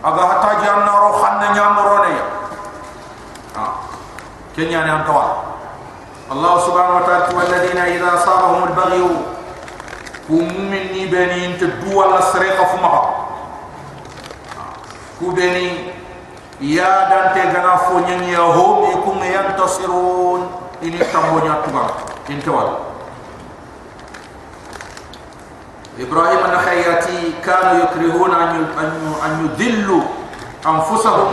aga 0.01 0.23
hata 0.33 0.51
ji 0.65 0.67
anna 0.69 0.93
ro 0.97 1.11
khanna 1.21 1.47
nya 1.53 1.65
no 1.77 1.85
ne 2.09 2.13
ha 3.53 3.65
kenya 4.57 4.81
ne 4.81 4.91
antwa 4.97 5.45
Allah 6.27 6.59
subhanahu 6.59 6.99
wa 6.99 7.05
ta'ala 7.07 7.31
والذين 7.39 7.79
إذا 7.79 8.09
أصابهم 8.19 8.75
البغي 8.75 9.03
ومني 10.31 11.07
بني 11.07 11.47
انت 11.47 11.63
ولا 11.95 12.21
سريقه 12.21 12.65
فما 12.65 13.15
كودني 15.21 15.71
يا 16.61 17.09
دانتي 17.09 17.59
غنا 17.59 17.77
فوني 17.77 18.33
يا 18.33 18.41
هم 18.41 18.91
يكون 18.91 19.23
ينتصرون. 19.23 20.51
ان 20.83 20.99
تمونيا 21.13 21.55
تبا 21.67 21.87
إنت 22.31 22.49
ولا 22.49 22.77
إبراهيم 26.01 26.39
النخياتي 26.45 27.33
كانوا 27.45 27.85
يكرهون 27.85 28.35
أن 28.35 28.67
أن 29.25 29.33
يذلوا 29.59 30.03
أنفسهم. 30.67 31.33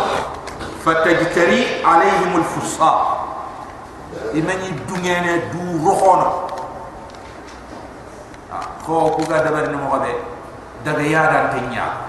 فتجتري 0.85 1.85
عليهم 1.85 2.35
الفصاح 2.35 3.23
إمن 4.33 4.59
الدنيا 4.71 5.51
دو 5.53 5.91
رخونا. 5.91 6.52
Ko 8.83 9.15
ku 9.15 9.23
ga 9.31 9.39
dabar 9.47 9.71
ni 9.71 9.79
mo 9.79 9.95
be 10.03 10.11
daga 10.83 10.99
yada 11.07 11.55
tenya 11.55 12.03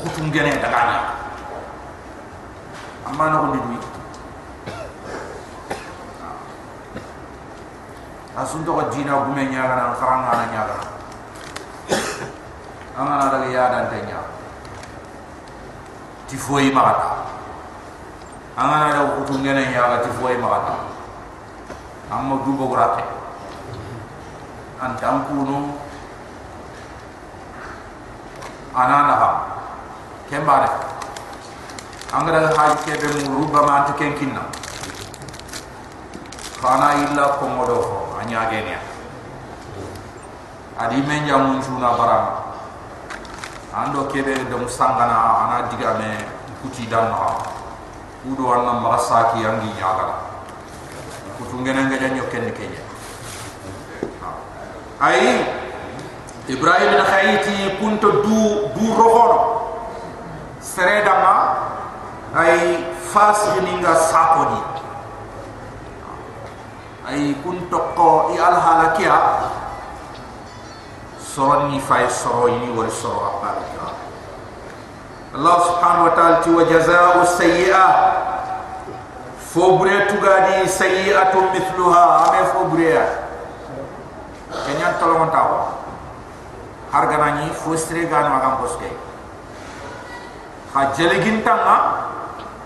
khutum 0.00 0.32
gene 0.32 0.56
daga 0.56 0.80
nya 0.88 1.00
amma 3.04 3.24
na 3.28 3.52
ni 3.52 3.76
asun 8.40 8.64
to 8.64 8.72
dina 8.88 9.20
gume 9.28 9.52
nya 9.52 9.68
ga 9.68 9.76
na 9.76 9.84
karanga 10.00 10.32
na 10.32 10.44
nya 10.48 10.62
ga 10.64 10.78
amana 12.96 13.28
daga 13.28 13.48
yada 13.52 13.92
tenya 13.92 14.24
ti 16.24 16.40
foi 16.40 16.72
magata 16.72 17.28
angana 18.56 18.96
da 18.96 19.02
kutu 19.20 19.44
ngene 19.44 19.76
ya 19.76 19.92
ga 19.92 19.98
ti 20.00 20.10
foi 20.16 20.40
magata 20.40 20.88
amma 22.08 22.40
du 22.40 22.56
bo 22.56 22.72
grate 22.72 23.04
an 24.80 24.96
anana 28.74 29.14
ha 29.22 29.30
kembare 30.28 30.68
angara 32.12 32.50
ha 32.56 32.74
ke 32.82 32.98
be 32.98 33.08
mu 33.22 33.38
ruba 33.38 33.62
ma 33.62 33.84
ta 33.86 33.92
ken 33.94 34.14
kinna. 34.18 34.42
Khana 36.60 36.96
illa 36.96 37.36
ko 37.38 37.46
modo 37.46 37.76
ho 37.76 37.96
anya 38.18 38.48
genya 38.50 38.80
adi 40.80 41.02
men 41.06 41.26
ya 41.28 41.36
suna 41.60 41.92
barama 41.94 42.32
ando 43.74 44.06
ke 44.08 44.24
be 44.24 44.32
do 44.48 44.56
musangana 44.58 45.44
ana 45.44 45.68
diga 45.68 45.98
me 46.00 46.24
kuti 46.62 46.88
dan 46.88 47.12
ha 47.12 47.36
kudo 48.24 48.48
anna 48.48 48.80
marasaki 48.80 49.44
yangi 49.44 49.70
nyagala. 49.76 50.24
Kutungena 51.36 51.90
ngaja 51.90 52.14
nyoken 52.14 52.46
kenya. 52.54 52.82
Ay 55.02 55.44
ibrahim 56.48 56.90
na 56.96 57.04
khayti 57.04 57.76
kunto 57.76 58.24
du 58.24 58.72
du 58.72 58.86
rohono 58.96 59.40
sereda 60.60 61.14
ma 61.20 61.34
ay 63.14 63.20
fas 63.22 63.46
ninga 63.62 63.94
sakodi 63.94 64.58
ay 67.06 67.30
kunto 67.46 67.78
ko 67.94 68.34
i 68.34 68.38
al 68.42 68.58
halakia 68.58 69.14
soroni 71.22 71.78
fay 71.78 72.10
soro 72.10 72.50
ini 72.50 72.74
wal 72.74 72.90
soro 72.90 73.38
apalika 73.38 73.94
Allah 75.34 75.56
subhanahu 75.62 76.06
wa 76.10 76.14
ta'ala 76.14 76.42
ti 76.42 76.50
wa 76.50 76.62
jazaa'u 76.66 77.26
sayyi'ah 77.26 77.92
fobre 79.50 80.06
tugadi 80.06 80.62
sayi'atu 80.62 81.50
mithluha. 81.50 82.30
Ame 82.30 82.42
fobre 82.54 82.86
ya 82.86 83.06
kenya 84.62 84.94
tolong 85.02 85.26
tahu. 85.34 85.74
Harga 86.94 87.18
nani 87.18 87.50
fostre 87.50 88.06
gan 88.06 88.30
magam 88.30 88.62
boske 88.62 88.86
ha 90.74 90.90
jele 90.94 91.18
gintanga 91.18 92.03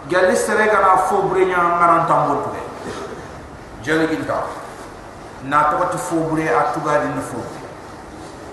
gali 0.08 0.36
sere 0.36 0.66
gana 0.72 0.96
fobre 1.08 1.44
nya 1.44 1.56
ngaran 1.56 2.06
tambon 2.08 2.42
tuge 2.44 2.62
jele 3.84 4.08
ginta 4.08 4.42
na 5.44 5.68
to 5.70 5.76
to 5.92 5.98
fobre 5.98 6.48
atugadi 6.48 7.12
no 7.14 7.20
fobre 7.20 7.60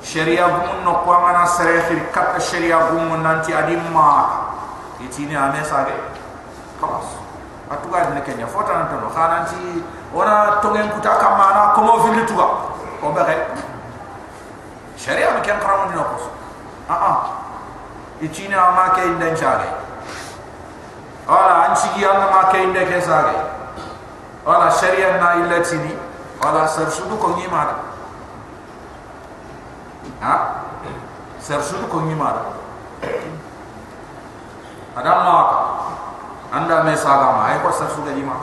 sharia 0.04 0.46
gum 0.52 0.84
no 0.84 1.02
ko 1.02 1.12
ngana 1.16 1.48
sere 1.48 1.80
khir 1.88 2.12
kat 2.12 2.36
sharia 2.44 2.92
gum 2.92 3.24
nanti 3.24 3.56
adimma 3.56 4.52
itini 5.00 5.36
ame 5.36 5.64
sage 5.64 5.96
khalas 6.80 7.16
atuga 7.72 8.12
dine 8.12 8.22
kenya 8.22 8.46
fota 8.48 8.74
nan 8.76 9.00
to 9.00 9.08
khana 9.16 9.48
ci 9.48 9.82
ora 10.14 10.60
tongen 10.62 10.92
kuta 10.92 11.16
kamana 11.18 11.72
ko 11.74 11.82
mo 11.82 12.04
fili 12.04 12.28
tuga 12.28 12.46
ko 13.00 13.16
be 13.16 13.24
rek 13.24 13.48
sharia 15.00 15.32
ma 15.32 15.40
ken 15.40 15.56
karam 15.64 15.88
dino 15.88 16.04
ko 16.04 16.30
a 16.92 16.96
a 16.96 17.12
ichina 18.22 18.76
ma 18.76 18.92
ke 18.92 19.08
inda 19.08 19.32
chage 19.32 19.85
wala 21.28 21.54
anchi 21.70 21.88
gi 21.98 22.06
anna 22.06 22.28
ma 22.30 22.50
ke 22.54 22.58
inda 22.64 22.86
ke 22.86 23.02
sage 23.02 23.36
wala 24.46 24.70
sharia 24.72 25.18
na 25.18 25.42
illa 25.42 25.60
tini. 25.66 25.94
Wala 26.44 26.68
sar 26.70 26.86
sudu 26.92 27.18
ko 27.18 27.34
ni 27.34 27.48
mara. 27.50 27.82
Ha? 30.22 30.36
Sar 31.42 31.62
sudu 31.66 31.88
ko 31.90 32.06
ni 32.06 32.14
mara. 32.14 32.54
Adam 34.96 35.20
ma 35.26 35.38
anda 36.54 36.84
me 36.86 36.94
saga 36.94 37.34
ma. 37.34 37.50
Ay 37.50 37.58
ko 37.66 37.72
sa 37.74 37.90
su 37.90 38.06
gadi 38.06 38.22
ma. 38.22 38.38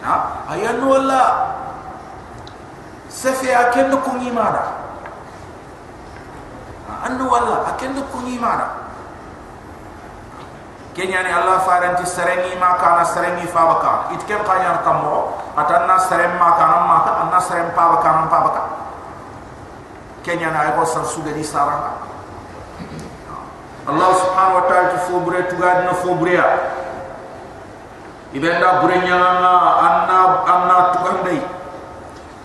Ha? 0.00 0.14
Ayan 0.56 0.80
wala 0.80 1.22
safi 3.10 3.52
aken 3.52 3.92
ko 4.00 4.16
ni 4.16 4.32
ma 4.32 4.48
da 4.48 4.64
annu 7.04 7.28
wala 7.28 7.68
aken 7.74 7.98
ko 8.08 8.18
ni 8.24 8.38
ma 8.40 8.56
da 8.56 8.66
kenya 10.94 11.22
ni 11.22 11.30
allah 11.30 11.62
faranti 11.62 12.02
serengi 12.06 12.58
ma 12.58 12.74
kana 12.78 13.06
serengi 13.06 13.46
fa 13.46 13.62
baka 13.66 13.92
it 14.14 14.22
ken 14.26 14.42
kanya 14.42 14.82
tammo 14.82 15.38
atanna 15.54 15.96
serem 16.02 16.34
ma 16.38 16.58
kana 16.58 16.76
ma 16.86 16.96
ka 17.06 17.12
anna 17.26 17.38
serem 17.38 17.70
pa 17.74 17.94
baka 17.94 18.08
ma 18.10 18.24
pa 18.26 18.38
baka 18.46 18.62
kenya 20.26 20.50
na 20.50 20.66
ay 20.66 20.70
ko 20.74 20.82
sa 20.84 21.06
su 21.06 21.22
gadi 21.22 21.40
saranga 21.46 22.10
Allah 23.90 24.10
subhanahu 24.12 24.58
wa 24.60 24.64
ta'ala 24.68 24.92
tifo 24.94 25.24
bure 25.24 25.40
tuga 25.50 25.82
dina 25.82 25.94
fo 25.98 26.14
bure 26.14 26.36
ya 26.36 26.46
ibenda 28.36 28.84
bure 28.84 28.94
nyanga 29.02 29.54
anna 29.82 30.18
anna 30.46 30.76
tuga 30.94 31.10
ndai 31.24 31.40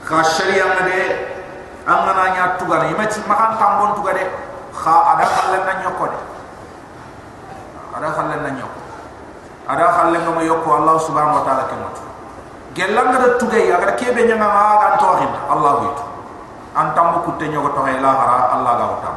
kha 0.07 0.17
sharia 0.23 0.65
ngade 0.73 0.99
angana 1.85 2.23
nya 2.33 2.45
tuga 2.57 2.87
imati 2.89 3.19
makan 3.29 3.51
tambon 3.61 3.89
tuga 3.99 4.15
de 4.17 4.25
kha 4.73 4.95
ada 5.13 5.25
khallen 5.27 5.61
na 5.65 5.73
nyoko 5.85 6.05
de 6.09 6.17
ada 7.95 8.07
khallen 8.11 8.39
na 8.43 8.51
nyoko 8.51 8.79
ada 9.71 9.85
khallen 9.95 10.21
ngama 10.27 10.41
yoko 10.43 10.67
Allah 10.75 10.95
subhanahu 10.99 11.39
wa 11.39 11.43
ta'ala 11.47 11.63
kematu 11.71 12.03
gelang 12.75 13.07
ngada 13.15 13.39
tuga 13.39 13.55
ya 13.55 13.79
ngada 13.79 13.95
kebe 13.95 14.27
nyanga 14.27 14.47
ma 14.51 14.75
ga 14.83 14.89
to 14.99 15.09
hin 15.23 15.31
Allah 15.47 15.71
witu 15.87 16.03
antam 16.75 17.23
ku 17.23 17.31
te 17.39 17.47
nyoko 17.47 17.71
to 17.71 17.81
hay 17.87 17.97
la 18.03 18.11
hara 18.11 18.39
Allah 18.59 18.71
ga 18.75 18.85
utam 18.99 19.15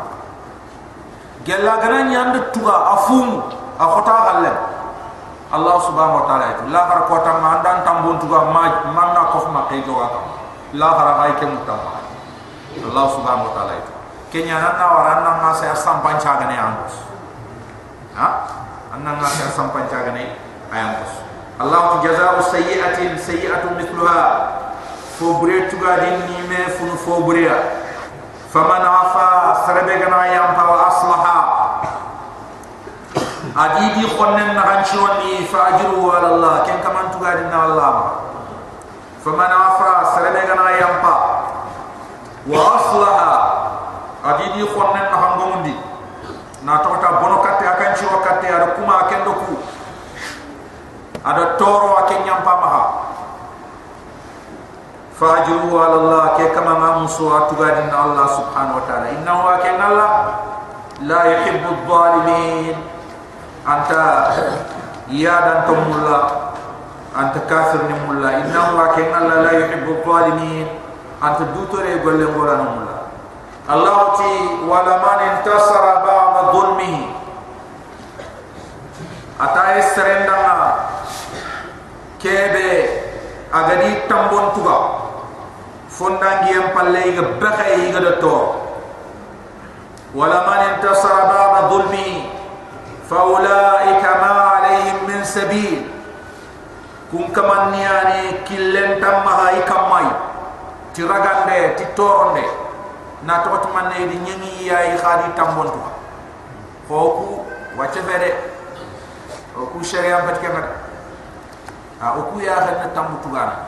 gella 1.42 1.74
gana 1.82 1.98
nyand 2.06 2.34
tuga 2.54 2.74
afum 2.94 3.42
a 3.78 3.84
khota 3.86 4.16
galle 4.30 4.52
allah 5.48 5.76
subhanahu 5.80 6.20
wa 6.20 6.24
ta'ala 6.28 6.68
la 6.68 6.80
har 6.92 7.00
ko 7.08 7.24
tam 7.24 7.40
andan 7.40 7.80
tambon 7.80 8.20
tuga 8.20 8.52
ma 8.52 8.68
manna 8.92 9.32
ko 9.32 9.48
ma 9.48 9.64
kay 9.70 9.80
go 9.80 9.96
aka 9.96 10.20
la 10.76 10.88
har 10.92 11.08
hay 11.24 11.32
ke 11.40 11.48
mutam 11.48 11.80
allah 12.84 13.06
subhanahu 13.16 13.48
wa 13.48 13.52
ta'ala 13.56 13.74
kenya 14.28 14.60
nanna 14.60 14.86
waranna 14.92 15.30
ma 15.40 15.50
sa 15.56 15.72
sampan 15.72 16.20
cha 16.20 16.36
gane 16.36 16.52
ha 16.52 18.28
anna 18.98 19.14
ma 19.14 19.30
sa 19.30 19.46
sampan 19.54 19.86
cha 19.86 20.02
gane 20.02 20.34
ayambos 20.74 21.22
allah 21.62 21.80
tu 21.94 22.10
jazaa'u 22.10 22.42
sayyi'atin 22.42 23.14
sayyi'atun 23.18 23.78
mithluha. 23.78 24.22
Fobre 25.18 25.66
tuga 25.66 25.98
din 25.98 26.30
ni 26.30 26.46
me 26.46 26.70
fobre 27.02 27.50
faman 28.54 28.86
afa 28.86 29.66
sarbe 29.66 29.90
gana 29.98 30.30
yam 30.30 30.54
pa 30.54 30.62
aslaha. 30.86 31.38
Adi 33.50 33.98
di 33.98 34.06
khonnen 34.14 34.54
na 34.54 34.62
han 34.62 34.86
chironi 34.86 35.42
fa 35.50 35.74
ajru 35.74 36.06
ala 36.14 36.38
allah 36.38 36.54
ken 36.62 36.78
kaman 36.78 37.10
tu 37.10 37.18
gadi 37.18 37.50
na 37.50 37.66
allah. 37.66 37.94
Fa 39.18 39.30
man 39.34 39.50
afra 39.50 40.14
sarade 40.14 40.46
gana 40.46 40.70
yampa 40.78 41.14
wa 42.46 42.60
aslaha. 42.78 43.34
Adi 44.22 44.54
di 44.54 44.62
khonnen 44.70 45.10
na 45.10 45.16
han 45.18 45.32
gomundi 45.34 45.74
na 46.62 46.78
to 46.78 46.94
ta 47.02 47.18
akan 47.88 47.96
chiro 47.96 48.20
katte 48.20 48.44
ada 48.44 48.76
kuma 48.76 49.08
ken 49.08 49.24
do 49.24 49.32
ku 49.32 49.56
ada 51.24 51.56
toro 51.56 51.96
aken 52.04 52.20
yampa 52.28 52.52
maha. 52.60 52.84
Fa 55.16 55.42
ajru 55.42 55.72
ala 55.72 55.96
allah 56.04 56.24
ke 56.36 56.52
kama 56.52 56.76
ma 56.76 56.90
musu 57.00 57.26
atu 57.32 57.56
gadi 57.56 57.88
na 57.88 57.96
allah 58.12 58.28
subhanahu 58.38 58.78
wa 58.78 58.84
ta'ala. 58.86 59.06
Innahu 59.16 59.42
aken 59.56 59.76
allah 59.80 60.10
la 61.02 61.20
yuhibbu 61.32 61.68
adh-dhalimin 61.88 62.76
anta 63.64 64.04
ya 65.08 65.36
dan 65.42 65.58
tumulla 65.64 66.52
anta 67.16 67.40
kafir 67.48 67.88
ni 67.88 67.96
mulla 68.04 68.36
innahu 68.44 68.78
aken 68.84 69.08
allah 69.16 69.48
la 69.48 69.52
yuhibbu 69.64 70.04
adh-dhalimin 70.04 70.68
anta 71.24 71.50
dutore 71.56 71.98
golle 72.04 72.28
ngora 72.36 72.54
no 72.60 72.66
mulla 72.76 72.96
Allah 73.68 74.16
ti 74.16 74.32
wala 74.64 74.96
man 75.02 75.18
intasara 75.28 76.00
ba'da 76.00 76.56
dhulmihi 76.56 77.27
ata 79.38 79.78
esrendanga 79.78 80.58
kebe 82.18 82.68
agadi 83.54 84.08
tambon 84.10 84.50
tuga. 84.54 84.78
Fondangi 85.88 86.54
em 86.54 86.70
palle 86.74 87.02
ga 87.16 87.22
bakay 87.42 87.90
ga 87.90 87.98
do 87.98 88.12
to 88.22 88.36
wala 90.14 90.46
man 90.46 90.78
intasara 90.78 91.26
ba'da 91.26 91.60
dhulmi 91.70 92.30
fa 93.08 93.18
ulaika 93.26 94.10
ma 94.22 94.32
alayhim 94.58 95.06
min 95.10 95.24
sabil. 95.24 95.90
Kun 97.10 97.32
kamanniyani 97.32 98.44
killen 98.44 99.00
tamma 99.00 99.32
hay 99.48 99.64
kamay 99.64 100.06
tiragande 100.92 101.72
titoronde 101.80 102.44
na 103.24 103.40
to 103.42 103.48
to 103.64 103.68
man 103.72 103.88
ne 103.88 104.06
di 104.12 104.16
nyangi 104.22 104.68
yaay 104.68 104.92
khadi 104.92 105.32
tambon 105.32 105.72
fere 109.52 109.60
hoku 109.64 109.78
sharia 109.84 110.22
bat 110.26 110.40
ke 110.40 110.48
ngada 110.48 110.72
a 112.00 112.06
hoku 112.16 112.40
ya 112.40 112.54
khana 112.62 112.88
tambu 112.94 113.16
tugana 113.24 113.66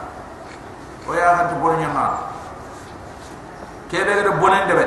o 1.08 1.14
ya 1.14 1.34
khana 1.36 1.58
bon 1.60 1.76
nyama. 1.80 2.30
Kebe 3.90 4.06
ga 4.22 4.30
bonen 4.38 4.70
debe 4.70 4.86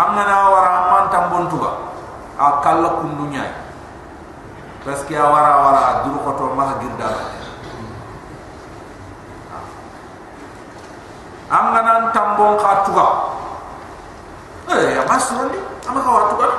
amna 0.00 0.24
na 0.24 0.48
wara 0.48 0.72
man 0.88 1.04
tambon 1.12 1.44
tuga 1.52 1.76
a 2.40 2.64
kala 2.64 2.88
kundu 3.04 3.28
nyaay 3.28 3.52
parce 4.80 5.04
que 5.04 5.12
a 5.14 5.28
wara 5.28 5.60
wara 5.60 6.00
duru 6.00 6.24
ko 6.24 6.32
to 6.32 6.44
ma 6.56 6.72
girda 6.80 7.08
amna 11.52 11.80
nan 11.84 12.02
tambon 12.16 12.56
kha 12.56 12.80
tuga 12.88 13.06
eh 14.72 14.96
ya 14.96 15.04
masrali 15.04 15.60
ama 15.84 16.00
ka 16.00 16.10
watu 16.16 16.34
kan 16.40 16.52